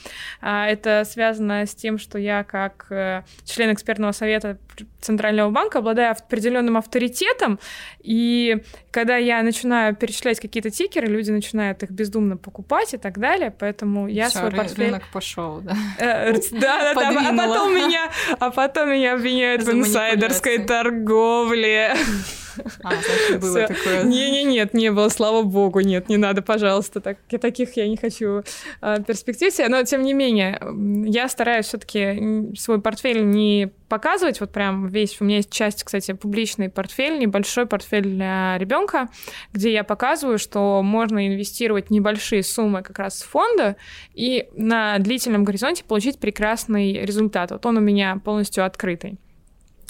[0.42, 4.58] Э, это связано с тем, что я как э, член экспертного совета
[5.02, 7.60] Центрального банка обладаю определенным авторитетом,
[8.00, 13.54] и когда я начинаю перечислять какие-то тикеры, люди начинают их бездумно покупать и так далее,
[13.58, 14.86] поэтому я Всё, свой портфель...
[14.86, 15.76] рынок пошел, да?
[16.00, 21.96] Э, да, да, да, а потом меня, а потом меня обвиняют в инсайдерской торговле.
[22.84, 24.04] А, значит, было такое.
[24.04, 27.98] Не, не, нет, не было, слава богу, нет, не надо, пожалуйста, так, таких я не
[27.98, 28.44] хочу
[28.82, 30.60] э, перспектив Но тем не менее,
[31.06, 35.20] я стараюсь все-таки свой портфель не показывать, вот прям весь.
[35.20, 39.10] У меня есть часть, кстати, публичный портфель, небольшой портфель для ребенка,
[39.52, 43.76] где я показываю, что можно инвестировать небольшие суммы как раз с фонда
[44.14, 47.52] и на длительном горизонте получить прекрасный результат.
[47.52, 49.29] Вот он у меня полностью открытый а,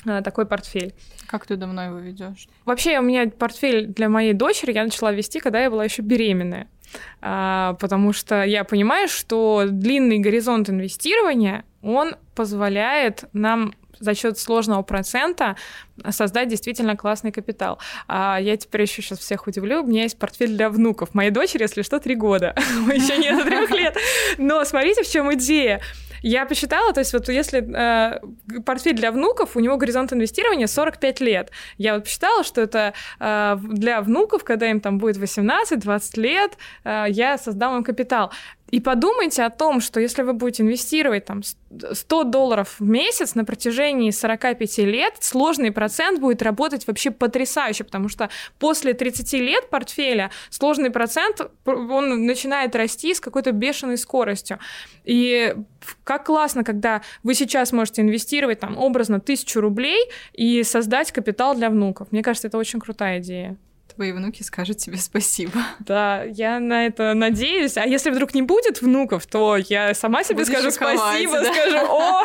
[0.03, 0.93] такой портфель.
[1.27, 2.47] Как ты давно его ведешь?
[2.65, 6.67] Вообще, у меня портфель для моей дочери я начала вести, когда я была еще беременная.
[7.21, 14.81] А, потому что я понимаю, что длинный горизонт инвестирования, он позволяет нам за счет сложного
[14.81, 15.57] процента
[16.09, 17.79] создать действительно классный капитал.
[18.07, 19.83] А я теперь еще сейчас всех удивлю.
[19.83, 21.13] У меня есть портфель для внуков.
[21.13, 22.55] Моей дочери, если что, три года.
[22.87, 23.97] Еще нет трех лет.
[24.37, 25.81] Но смотрите, в чем идея.
[26.21, 28.19] Я посчитала, то есть вот если э,
[28.65, 31.51] портфель для внуков, у него горизонт инвестирования 45 лет.
[31.77, 37.05] Я вот посчитала, что это э, для внуков, когда им там будет 18-20 лет, э,
[37.09, 38.31] я создам им капитал.
[38.71, 43.45] И подумайте о том, что если вы будете инвестировать там 100 долларов в месяц на
[43.45, 48.29] протяжении 45 лет, сложный процент будет работать вообще потрясающе, потому что
[48.59, 54.59] после 30 лет портфеля сложный процент, он начинает расти с какой-то бешеной скоростью.
[55.03, 55.55] И
[56.03, 61.69] как классно, когда вы сейчас можете инвестировать там образно тысячу рублей и создать капитал для
[61.69, 62.11] внуков.
[62.11, 63.57] Мне кажется, это очень крутая идея
[63.99, 65.51] твои внуки скажут тебе спасибо.
[65.79, 67.75] Да, я на это надеюсь.
[67.75, 71.53] А если вдруг не будет внуков, то я сама себе Будешь скажу спасибо, да?
[71.53, 72.23] скажу, о,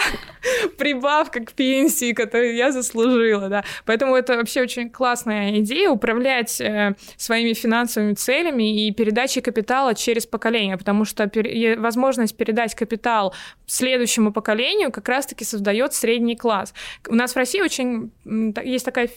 [0.78, 3.64] прибавка к пенсии, которую я заслужила, да.
[3.86, 10.26] Поэтому это вообще очень классная идея управлять э, своими финансовыми целями и передачей капитала через
[10.26, 11.80] поколение, потому что пер...
[11.80, 13.34] возможность передать капитал
[13.66, 16.72] следующему поколению как раз-таки создает средний класс.
[17.08, 18.12] У нас в России очень
[18.62, 19.08] есть такая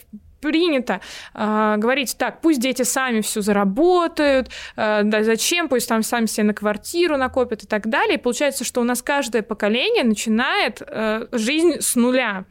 [0.41, 1.01] принято
[1.33, 6.45] э, говорить, так, пусть дети сами все заработают, э, да зачем, пусть там сами себе
[6.45, 8.17] на квартиру накопят и так далее.
[8.17, 12.45] И получается, что у нас каждое поколение начинает э, жизнь с нуля.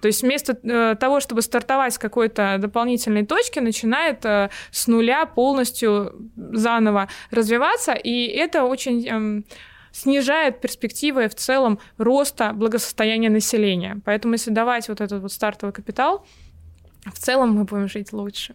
[0.00, 5.26] То есть вместо э, того, чтобы стартовать с какой-то дополнительной точки, начинает э, с нуля
[5.26, 9.08] полностью заново развиваться, и это очень...
[9.08, 9.42] Э,
[9.90, 14.00] снижает перспективы в целом роста благосостояния населения.
[14.04, 16.26] Поэтому если давать вот этот вот стартовый капитал,
[17.14, 18.54] в целом мы будем жить лучше.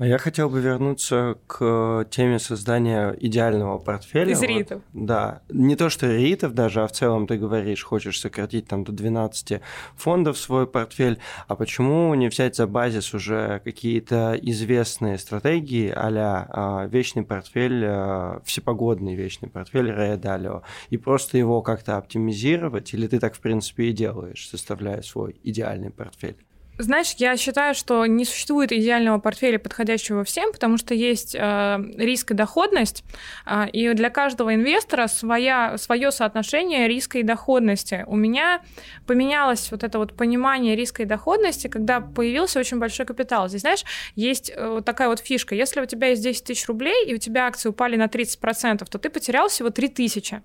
[0.00, 4.32] А я хотел бы вернуться к теме создания идеального портфеля.
[4.32, 4.80] Из ритов.
[4.94, 5.42] Вот, да.
[5.50, 9.60] Не то, что ритов даже, а в целом ты говоришь, хочешь сократить там до 12
[9.96, 11.18] фондов свой портфель.
[11.48, 18.40] А почему не взять за базис уже какие-то известные стратегии а-ля а, вечный портфель, а,
[18.46, 22.94] всепогодный вечный портфель Рэя Далио, и просто его как-то оптимизировать?
[22.94, 26.38] Или ты так, в принципе, и делаешь, составляя свой идеальный портфель?
[26.82, 32.30] Знаешь, я считаю, что не существует идеального портфеля, подходящего всем, потому что есть э, риск
[32.30, 33.04] и доходность,
[33.46, 38.04] э, и для каждого инвестора своя, свое соотношение риска и доходности.
[38.06, 38.62] У меня
[39.06, 43.48] поменялось вот это вот понимание риска и доходности, когда появился очень большой капитал.
[43.48, 43.84] Здесь, знаешь,
[44.16, 45.54] есть э, такая вот фишка.
[45.54, 48.98] Если у тебя есть 10 тысяч рублей, и у тебя акции упали на 30%, то
[48.98, 50.40] ты потерял всего 3 тысячи.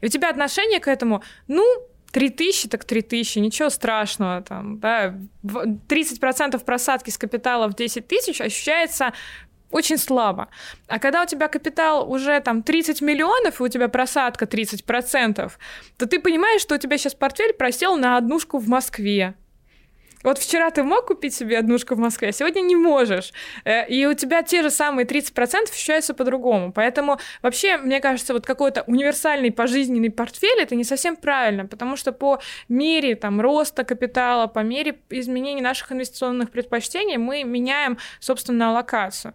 [0.00, 1.64] И у тебя отношение к этому, ну,
[2.16, 4.40] 3000, так 3000, ничего страшного.
[4.40, 9.12] Там, да, 30% просадки с капитала в 10 тысяч ощущается
[9.70, 10.48] очень слабо.
[10.88, 15.52] А когда у тебя капитал уже там 30 миллионов, и у тебя просадка 30%,
[15.98, 19.34] то ты понимаешь, что у тебя сейчас портфель просел на однушку в Москве,
[20.22, 23.32] вот вчера ты мог купить себе однушку в Москве, а сегодня не можешь.
[23.64, 26.72] Э, и у тебя те же самые 30% ощущаются по-другому.
[26.72, 32.12] Поэтому вообще, мне кажется, вот какой-то универсальный пожизненный портфель это не совсем правильно, потому что
[32.12, 39.34] по мере там, роста капитала, по мере изменений наших инвестиционных предпочтений мы меняем, собственно, локацию.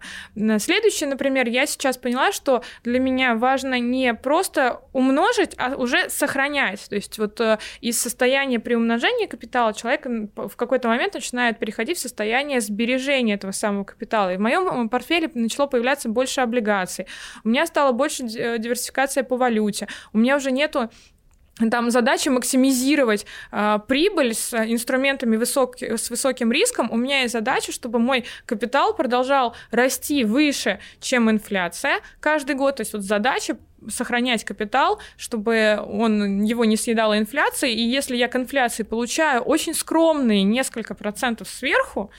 [0.58, 6.88] Следующее, например, я сейчас поняла, что для меня важно не просто умножить, а уже сохранять.
[6.88, 11.58] То есть вот э, из состояния при умножении капитала человек в какой-то какой-то момент начинает
[11.58, 14.32] переходить в состояние сбережения этого самого капитала.
[14.32, 17.06] И в моем портфеле начало появляться больше облигаций.
[17.44, 19.86] У меня стало больше э, диверсификация по валюте.
[20.14, 20.88] У меня уже нету
[21.70, 26.90] там задача максимизировать э, прибыль с инструментами высок, с высоким риском.
[26.90, 32.76] У меня есть задача, чтобы мой капитал продолжал расти выше, чем инфляция каждый год.
[32.76, 37.70] То есть вот задача сохранять капитал, чтобы он его не съедала инфляция.
[37.70, 42.10] И если я к инфляции получаю очень скромные несколько процентов сверху,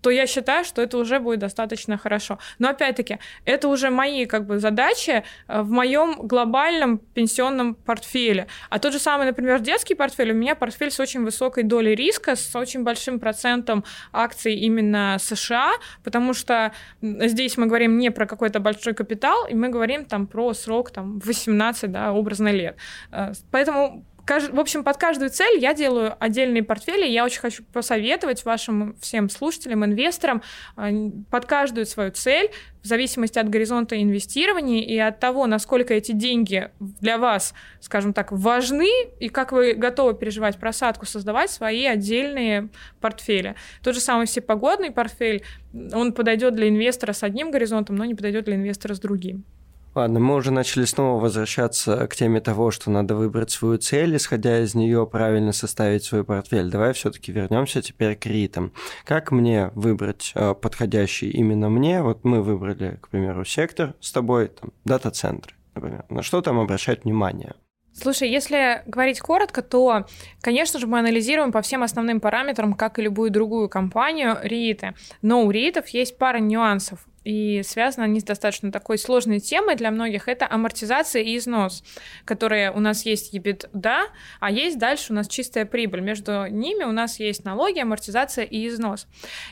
[0.00, 2.38] то я считаю, что это уже будет достаточно хорошо.
[2.58, 8.46] Но опять-таки, это уже мои как бы задачи э, в моем глобальном пенсионном портфеле.
[8.70, 12.36] А тот же самый, например, детский портфель, у меня портфель с очень высокой долей риска,
[12.36, 15.72] с очень большим процентом акций именно США,
[16.04, 20.54] потому что здесь мы говорим не про какой-то большой капитал, и мы говорим там про
[20.54, 22.76] срок там 18, да, образно лет.
[23.12, 24.04] Э, поэтому
[24.38, 27.06] в общем, под каждую цель я делаю отдельные портфели.
[27.06, 30.42] Я очень хочу посоветовать вашим всем слушателям, инвесторам
[30.76, 30.90] а,
[31.30, 32.50] под каждую свою цель,
[32.82, 38.30] в зависимости от горизонта инвестирования и от того, насколько эти деньги для вас, скажем так,
[38.30, 38.88] важны,
[39.18, 42.68] и как вы готовы переживать просадку, создавать свои отдельные
[43.00, 43.56] портфели.
[43.82, 45.44] Тот же самый всепогодный портфель,
[45.92, 49.44] он подойдет для инвестора с одним горизонтом, но не подойдет для инвестора с другим.
[49.92, 54.60] Ладно, мы уже начали снова возвращаться к теме того, что надо выбрать свою цель, исходя
[54.60, 56.70] из нее правильно составить свой портфель.
[56.70, 58.72] Давай все-таки вернемся теперь к ритам.
[59.04, 62.02] Как мне выбрать э, подходящий именно мне?
[62.02, 66.04] Вот мы выбрали, к примеру, сектор с тобой, там, дата-центры, например.
[66.08, 67.54] На что там обращать внимание?
[67.92, 70.06] Слушай, если говорить коротко, то,
[70.40, 74.94] конечно же, мы анализируем по всем основным параметрам, как и любую другую компанию, рииты.
[75.20, 79.92] Но у риитов есть пара нюансов и связаны они с достаточно такой сложной темой для
[79.92, 81.84] многих, это амортизация и износ,
[82.24, 84.00] которые у нас есть EBITDA,
[84.40, 86.00] а есть дальше у нас чистая прибыль.
[86.00, 89.06] Между ними у нас есть налоги, амортизация и износ.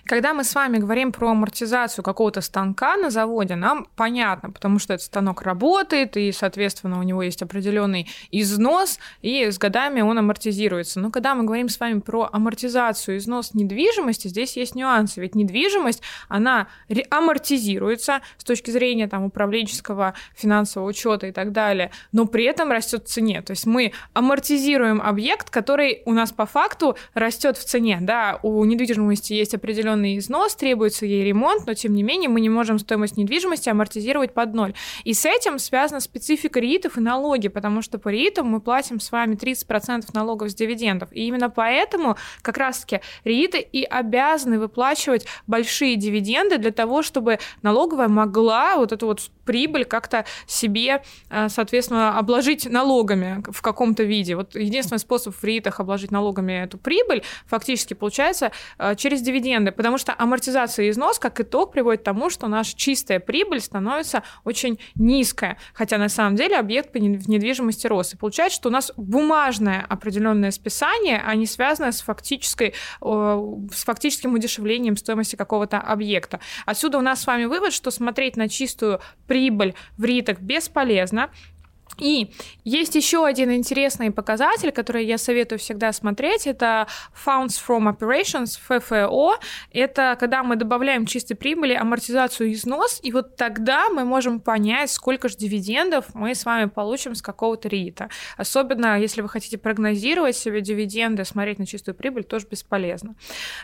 [0.04, 4.94] Когда мы с вами говорим про амортизацию какого-то станка на заводе, нам понятно, потому что
[4.94, 10.98] этот станок работает, и, соответственно, у него есть определенный износ, и с годами он амортизируется.
[10.98, 16.02] Но когда мы говорим с вами про амортизацию, износ недвижимости, здесь есть нюансы, ведь недвижимость,
[16.28, 16.66] она
[17.10, 22.70] амортизируется амортизируется с точки зрения там, управленческого финансового учета и так далее, но при этом
[22.70, 23.42] растет в цене.
[23.42, 27.98] То есть мы амортизируем объект, который у нас по факту растет в цене.
[28.00, 32.48] Да, у недвижимости есть определенный износ, требуется ей ремонт, но тем не менее мы не
[32.48, 34.74] можем стоимость недвижимости амортизировать под ноль.
[35.04, 39.12] И с этим связана специфика риитов и налоги, потому что по риитам мы платим с
[39.12, 41.08] вами 30% налогов с дивидендов.
[41.12, 48.08] И именно поэтому как раз-таки рииты и обязаны выплачивать большие дивиденды для того, чтобы налоговая
[48.08, 54.36] могла вот эту вот прибыль как-то себе, э, соответственно, обложить налогами в каком-то виде.
[54.36, 59.96] Вот единственный способ в РИИТах обложить налогами эту прибыль фактически получается э, через дивиденды, потому
[59.96, 64.78] что амортизация и износ как итог приводит к тому, что наша чистая прибыль становится очень
[64.96, 68.12] низкая, хотя на самом деле объект в недвижимости рос.
[68.12, 74.34] И получается, что у нас бумажное определенное списание, а не связанное с, фактической, с фактическим
[74.34, 76.38] удешевлением стоимости какого-то объекта.
[76.66, 81.30] Отсюда у нас с вами вывод, что смотреть на чистую прибыль прибыль в ритах бесполезна.
[81.98, 82.30] И
[82.64, 86.86] есть еще один интересный показатель, который я советую всегда смотреть, это
[87.26, 89.38] Funds from Operations, ФФО.
[89.72, 95.28] Это когда мы добавляем чистой прибыли, амортизацию износ, и вот тогда мы можем понять, сколько
[95.28, 98.08] же дивидендов мы с вами получим с какого-то рита.
[98.36, 103.14] Особенно, если вы хотите прогнозировать себе дивиденды, смотреть на чистую прибыль, тоже бесполезно.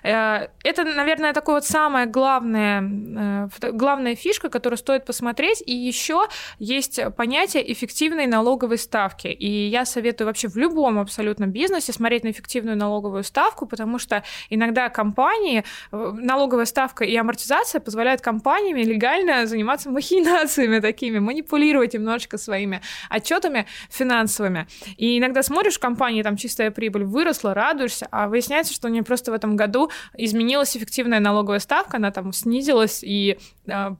[0.03, 5.63] Э, это, наверное, такое вот самое главное, э, главная фишка, которую стоит посмотреть.
[5.65, 6.27] И еще
[6.59, 9.27] есть понятие эффективной эффективной налоговой ставки.
[9.27, 14.23] И я советую вообще в любом абсолютно бизнесе смотреть на эффективную налоговую ставку, потому что
[14.51, 22.39] иногда компании, э, налоговая ставка и амортизация позволяют компаниями легально заниматься махинациями такими, манипулировать немножечко
[22.39, 24.67] своими отчетами финансовыми.
[24.97, 29.03] И иногда смотришь, в компании там чистая прибыль выросла, радуешься, а выясняется, что у нее
[29.03, 33.39] просто в этом году изменилась эффективная налоговая ставка, она там снизилась, и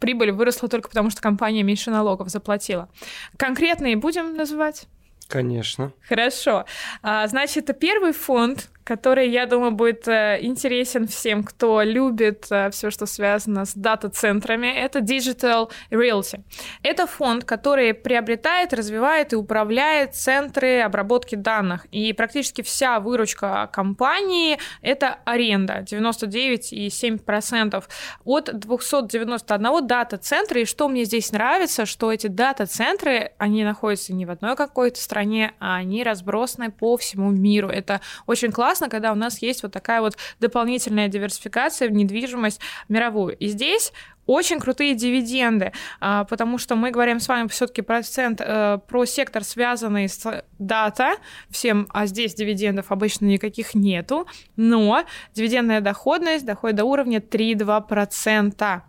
[0.01, 2.89] прибыль выросла только потому, что компания меньше налогов заплатила.
[3.37, 4.87] Конкретные будем называть?
[5.29, 5.93] Конечно.
[6.07, 6.65] Хорошо.
[7.03, 12.91] А, значит, первый фонд который, я думаю, будет э, интересен всем, кто любит э, все,
[12.91, 14.67] что связано с дата-центрами.
[14.67, 16.43] Это Digital Realty.
[16.83, 21.87] Это фонд, который приобретает, развивает и управляет центры обработки данных.
[21.93, 27.85] И практически вся выручка компании— это аренда, 99,7%
[28.25, 30.61] от 291 дата-центра.
[30.61, 35.53] И что мне здесь нравится, что эти дата-центры, они находятся не в одной какой-то стране,
[35.59, 37.69] а они разбросаны по всему миру.
[37.69, 42.61] Это очень классно, классно, когда у нас есть вот такая вот дополнительная диверсификация в недвижимость
[42.89, 43.37] мировую.
[43.37, 43.93] И здесь
[44.27, 49.45] очень крутые дивиденды, а, потому что мы говорим с вами все-таки процент э, про сектор,
[49.45, 51.17] связанный с дата,
[51.51, 55.05] всем, а здесь дивидендов обычно никаких нету, но
[55.35, 58.83] дивидендная доходность доходит до уровня 3-2%.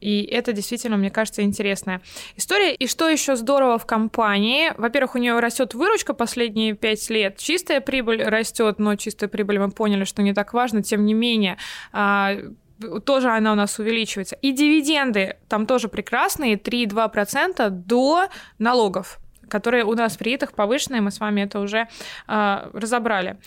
[0.00, 2.00] И это действительно, мне кажется, интересная
[2.36, 2.74] история.
[2.74, 4.72] И что еще здорово в компании?
[4.76, 7.36] Во-первых, у нее растет выручка последние пять лет.
[7.38, 10.82] Чистая прибыль растет, но чистая прибыль мы поняли, что не так важно.
[10.82, 11.58] Тем не менее,
[11.92, 12.36] а,
[13.04, 14.36] тоже она у нас увеличивается.
[14.36, 18.28] И дивиденды там тоже прекрасные, 3,2% до
[18.58, 19.18] налогов
[19.48, 21.88] которые у нас при этих повышенные, мы с вами это уже
[22.28, 23.38] э, разобрали.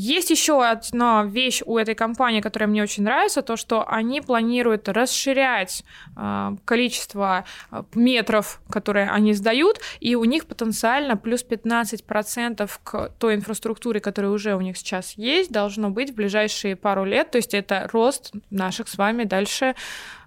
[0.00, 4.88] Есть еще одна вещь у этой компании, которая мне очень нравится, то, что они планируют
[4.88, 5.84] расширять
[6.16, 13.34] э, количество а, метров, которые они сдают, и у них потенциально плюс 15% к той
[13.34, 17.32] инфраструктуре, которая уже у них сейчас есть, должно быть в ближайшие пару лет.
[17.32, 19.74] То есть это рост наших с вами дальше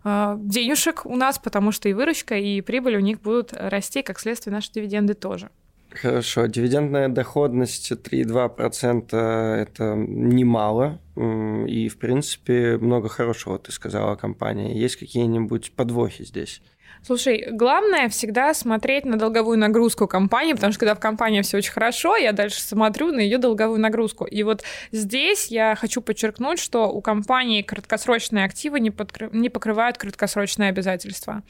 [0.03, 4.19] э, денежек у нас, потому что и выручка, и прибыль у них будут расти, как
[4.19, 5.49] следствие наши дивиденды тоже.
[5.93, 11.01] Хорошо, дивидендная доходность 3,2% это немало,
[11.67, 14.77] и, в принципе, много хорошего ты сказала о компании.
[14.77, 16.61] Есть какие-нибудь подвохи здесь?
[17.03, 21.71] Слушай, главное всегда смотреть на долговую нагрузку компании, потому что когда в компании все очень
[21.71, 24.25] хорошо, я дальше смотрю на ее долговую нагрузку.
[24.25, 29.31] И вот здесь я хочу подчеркнуть, что у компании краткосрочные активы не, подкры...
[29.33, 31.41] не покрывают краткосрочные обязательства.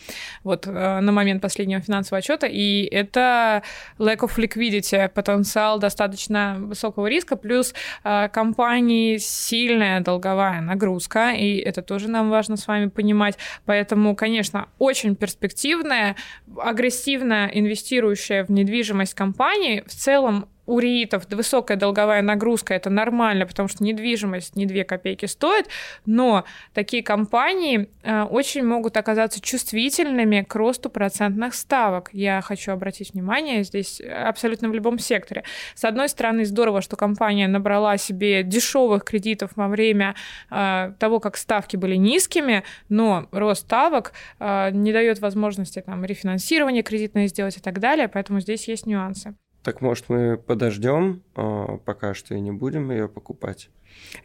[0.45, 2.47] Вот э, на момент последнего финансового отчета.
[2.47, 3.61] И это
[3.99, 7.73] lack of liquidity, потенциал достаточно высокого риска, плюс
[8.05, 13.37] э, компании сильная долговая нагрузка, и это тоже нам важно с вами понимать.
[13.65, 16.15] Поэтому, конечно, очень перспективно перспективная,
[16.57, 23.67] агрессивно инвестирующая в недвижимость компании в целом у риитов высокая долговая нагрузка, это нормально, потому
[23.67, 25.67] что недвижимость не 2 копейки стоит,
[26.05, 32.09] но такие компании э, очень могут оказаться чувствительными к росту процентных ставок.
[32.13, 35.43] Я хочу обратить внимание здесь абсолютно в любом секторе.
[35.75, 40.15] С одной стороны, здорово, что компания набрала себе дешевых кредитов во время
[40.49, 46.83] э, того, как ставки были низкими, но рост ставок э, не дает возможности там, рефинансирования
[46.83, 49.35] кредитное сделать и так далее, поэтому здесь есть нюансы.
[49.63, 53.69] Так может мы подождем, а, пока что и не будем ее покупать?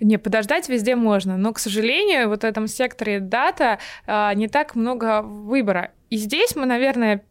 [0.00, 4.74] Не, подождать везде можно, но, к сожалению, вот в этом секторе дата а, не так
[4.74, 5.92] много выбора.
[6.08, 7.24] И здесь мы, наверное,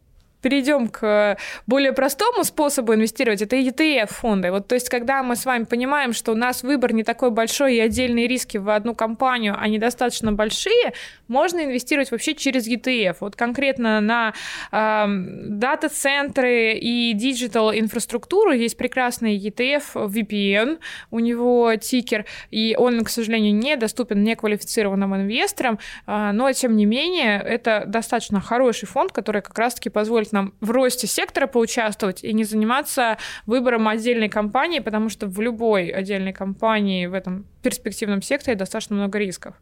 [0.46, 4.52] перейдем к более простому способу инвестировать, это ETF-фонды.
[4.52, 7.78] Вот, то есть, когда мы с вами понимаем, что у нас выбор не такой большой
[7.78, 10.94] и отдельные риски в одну компанию, они достаточно большие,
[11.28, 13.18] можно инвестировать вообще через ETF.
[13.22, 14.34] Вот конкретно на
[14.72, 20.78] э, дата-центры и digital -инфраструктуру есть прекрасный ETF VPN,
[21.10, 26.86] у него тикер, и он, к сожалению, не доступен неквалифицированным инвесторам, э, но, тем не
[26.86, 32.32] менее, это достаточно хороший фонд, который как раз-таки позволит нам в росте сектора поучаствовать и
[32.34, 33.18] не заниматься
[33.48, 39.18] выбором отдельной компании, потому что в любой отдельной компании в этом перспективном секторе достаточно много
[39.18, 39.56] рисков.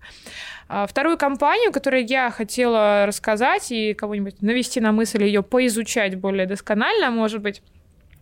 [0.67, 6.45] А вторую компанию, которую я хотела рассказать и кого-нибудь навести на мысль ее поизучать более
[6.45, 7.61] досконально, может быть,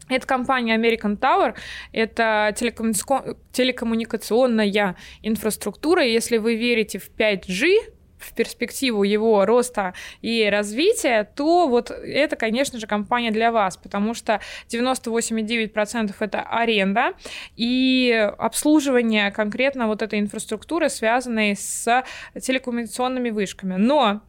[0.09, 1.55] это компания American Tower,
[1.93, 6.03] это телекоммуникационная инфраструктура.
[6.03, 7.77] Если вы верите в 5G,
[8.21, 14.13] в перспективу его роста и развития, то вот это, конечно же, компания для вас, потому
[14.13, 17.13] что 98,9% это аренда
[17.55, 22.03] и обслуживание конкретно вот этой инфраструктуры, связанной с
[22.39, 23.75] телекоммуникационными вышками.
[23.77, 24.21] Но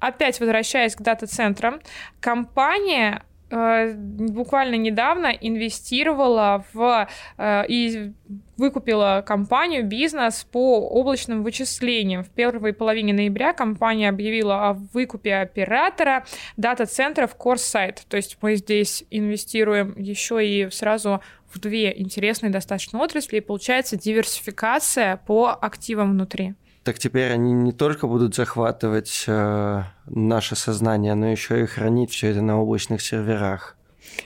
[0.00, 1.80] Опять возвращаясь к дата-центрам,
[2.20, 8.12] компания буквально недавно инвестировала в э, и
[8.56, 12.24] выкупила компанию, бизнес по облачным вычислениям.
[12.24, 16.26] В первой половине ноября компания объявила о выкупе оператора
[16.56, 18.00] дата-центров CoreSite.
[18.08, 21.22] То есть мы здесь инвестируем еще и сразу
[21.52, 26.54] в две интересные достаточно отрасли, и получается диверсификация по активам внутри.
[26.88, 32.28] Так теперь они не только будут захватывать э, наше сознание, но еще и хранить все
[32.28, 33.76] это на облачных серверах.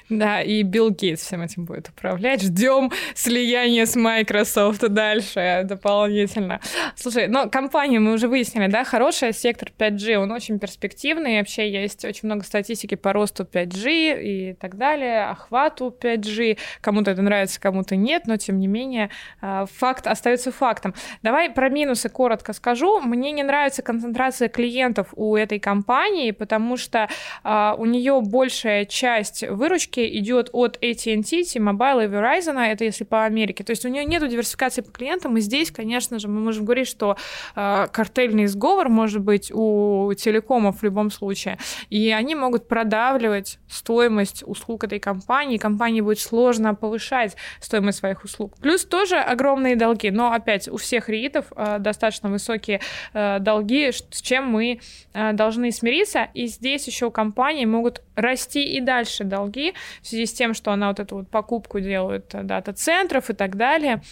[0.09, 2.43] Да, и Билл Гейтс всем этим будет управлять.
[2.43, 6.61] Ждем слияния с Microsoft дальше дополнительно.
[6.97, 12.05] Слушай, ну, компания мы уже выяснили, да, хорошая, сектор 5G, он очень перспективный, вообще есть
[12.05, 16.59] очень много статистики по росту 5G и так далее, охвату 5G.
[16.81, 20.95] Кому-то это нравится, кому-то нет, но тем не менее а, факт остается фактом.
[21.23, 23.01] Давай про минусы коротко скажу.
[23.01, 27.09] Мне не нравится концентрация клиентов у этой компании, потому что
[27.43, 33.25] а, у нее большая часть выручки идет от AT&T, T-Mobile и Verizon, это если по
[33.25, 33.65] Америке.
[33.65, 36.89] То есть у нее нет диверсификации по клиентам, и здесь, конечно же, мы можем говорить,
[36.89, 37.17] что
[37.57, 41.59] э, картельный сговор может быть у телекомов в любом случае,
[41.91, 48.55] и они могут продавливать стоимость услуг этой компании, компании будет сложно повышать стоимость своих услуг.
[48.61, 52.81] Плюс тоже огромные долги, но опять у всех риитов э, достаточно высокие
[53.13, 54.81] э, долги, с чем мы
[55.15, 59.72] э, должны смириться, и здесь еще компании могут расти и дальше долги,
[60.03, 63.57] в связи с тем, что она вот эту вот покупку делает э, дата-центров и так
[63.57, 64.03] далее.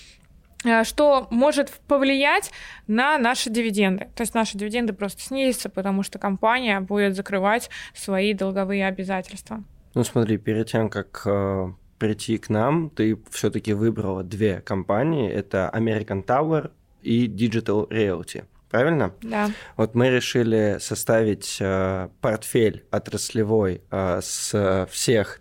[0.64, 2.50] Э, что может повлиять
[2.86, 4.08] на наши дивиденды.
[4.14, 9.62] То есть наши дивиденды просто снизятся, потому что компания будет закрывать свои долговые обязательства.
[9.94, 15.30] Ну смотри, перед тем, как э, прийти к нам, ты все-таки выбрала две компании.
[15.30, 16.70] Это American Tower
[17.02, 18.44] и Digital Realty.
[18.70, 19.12] Правильно?
[19.22, 19.50] Да.
[19.76, 25.40] Вот мы решили составить э, портфель отраслевой э, с всех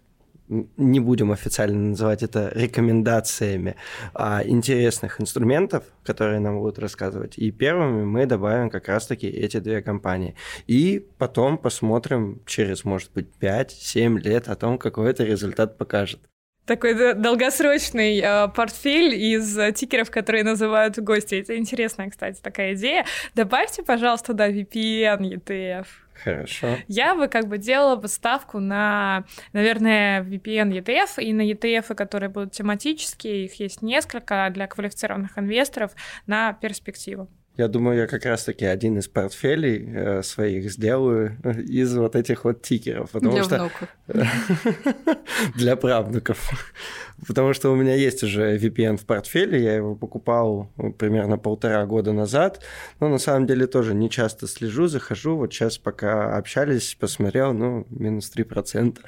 [0.49, 3.75] не будем официально называть это рекомендациями,
[4.13, 7.37] а интересных инструментов, которые нам будут рассказывать.
[7.37, 10.35] И первыми мы добавим как раз-таки эти две компании.
[10.67, 16.19] И потом посмотрим через, может быть, 5-7 лет о том, какой это результат покажет
[16.69, 21.33] такой долгосрочный э, портфель из э, тикеров, которые называют гости.
[21.41, 23.05] Это интересная, кстати, такая идея.
[23.33, 25.87] Добавьте, пожалуйста, туда VPN, ETF.
[26.23, 26.77] Хорошо.
[26.87, 32.29] Я бы как бы делала бы ставку на, наверное, VPN ETF и на ETF, которые
[32.29, 35.91] будут тематические, их есть несколько для квалифицированных инвесторов
[36.27, 37.29] на перспективу.
[37.59, 42.45] Я думаю, я как раз-таки один из портфелей э, своих сделаю э, из вот этих
[42.45, 43.11] вот тикеров.
[43.11, 43.57] Потому для что...
[43.57, 43.89] внуков.
[45.55, 46.73] для правнуков.
[47.27, 51.85] Потому что у меня есть уже VPN в портфеле, я его покупал ну, примерно полтора
[51.85, 52.63] года назад,
[53.01, 57.85] но на самом деле тоже не часто слежу, захожу, вот сейчас пока общались, посмотрел, ну,
[57.89, 58.99] минус 3%.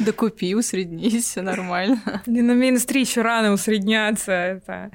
[0.00, 2.22] Да купи, усреднись, все нормально.
[2.26, 4.90] Не на минус 3 еще рано усредняться, это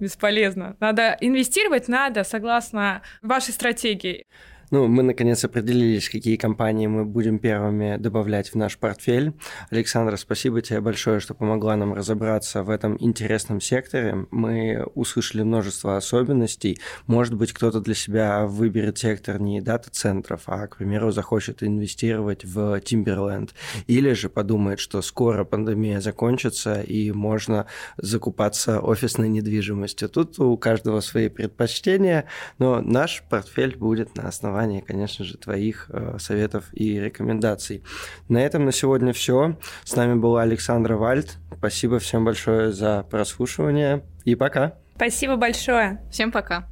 [0.00, 0.76] бесполезно.
[0.80, 4.26] Надо инвестировать, надо согласно вашей стратегии.
[4.72, 9.32] Ну, мы наконец определились, какие компании мы будем первыми добавлять в наш портфель.
[9.70, 14.26] Александра, спасибо тебе большое, что помогла нам разобраться в этом интересном секторе.
[14.32, 16.80] Мы услышали множество особенностей.
[17.06, 22.78] Может быть, кто-то для себя выберет сектор не дата-центров, а, к примеру, захочет инвестировать в
[22.78, 23.50] Timberland.
[23.86, 27.66] Или же подумает, что скоро пандемия закончится и можно
[27.98, 30.08] закупаться офисной недвижимостью.
[30.08, 32.24] Тут у каждого свои предпочтения,
[32.58, 37.82] но наш портфель будет на основании основании, конечно же, твоих э, советов и рекомендаций.
[38.28, 39.58] На этом на сегодня все.
[39.84, 41.36] С нами была Александра Вальд.
[41.58, 44.78] Спасибо всем большое за прослушивание и пока.
[44.96, 46.00] Спасибо большое.
[46.10, 46.68] Всем пока.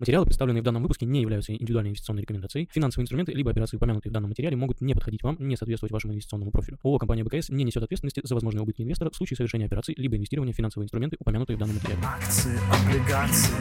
[0.00, 2.68] Материалы, представленные в данном выпуске, не являются индивидуальной инвестиционной рекомендацией.
[2.72, 6.12] Финансовые инструменты либо операции, упомянутые в данном материале, могут не подходить вам, не соответствовать вашему
[6.12, 6.78] инвестиционному профилю.
[6.84, 10.16] ООО «Компания БКС» не несет ответственности за возможные убытки инвестора в случае совершения операций либо
[10.16, 12.00] инвестирования в финансовые инструменты, упомянутые в данном материале.
[12.04, 13.54] Акции, облигации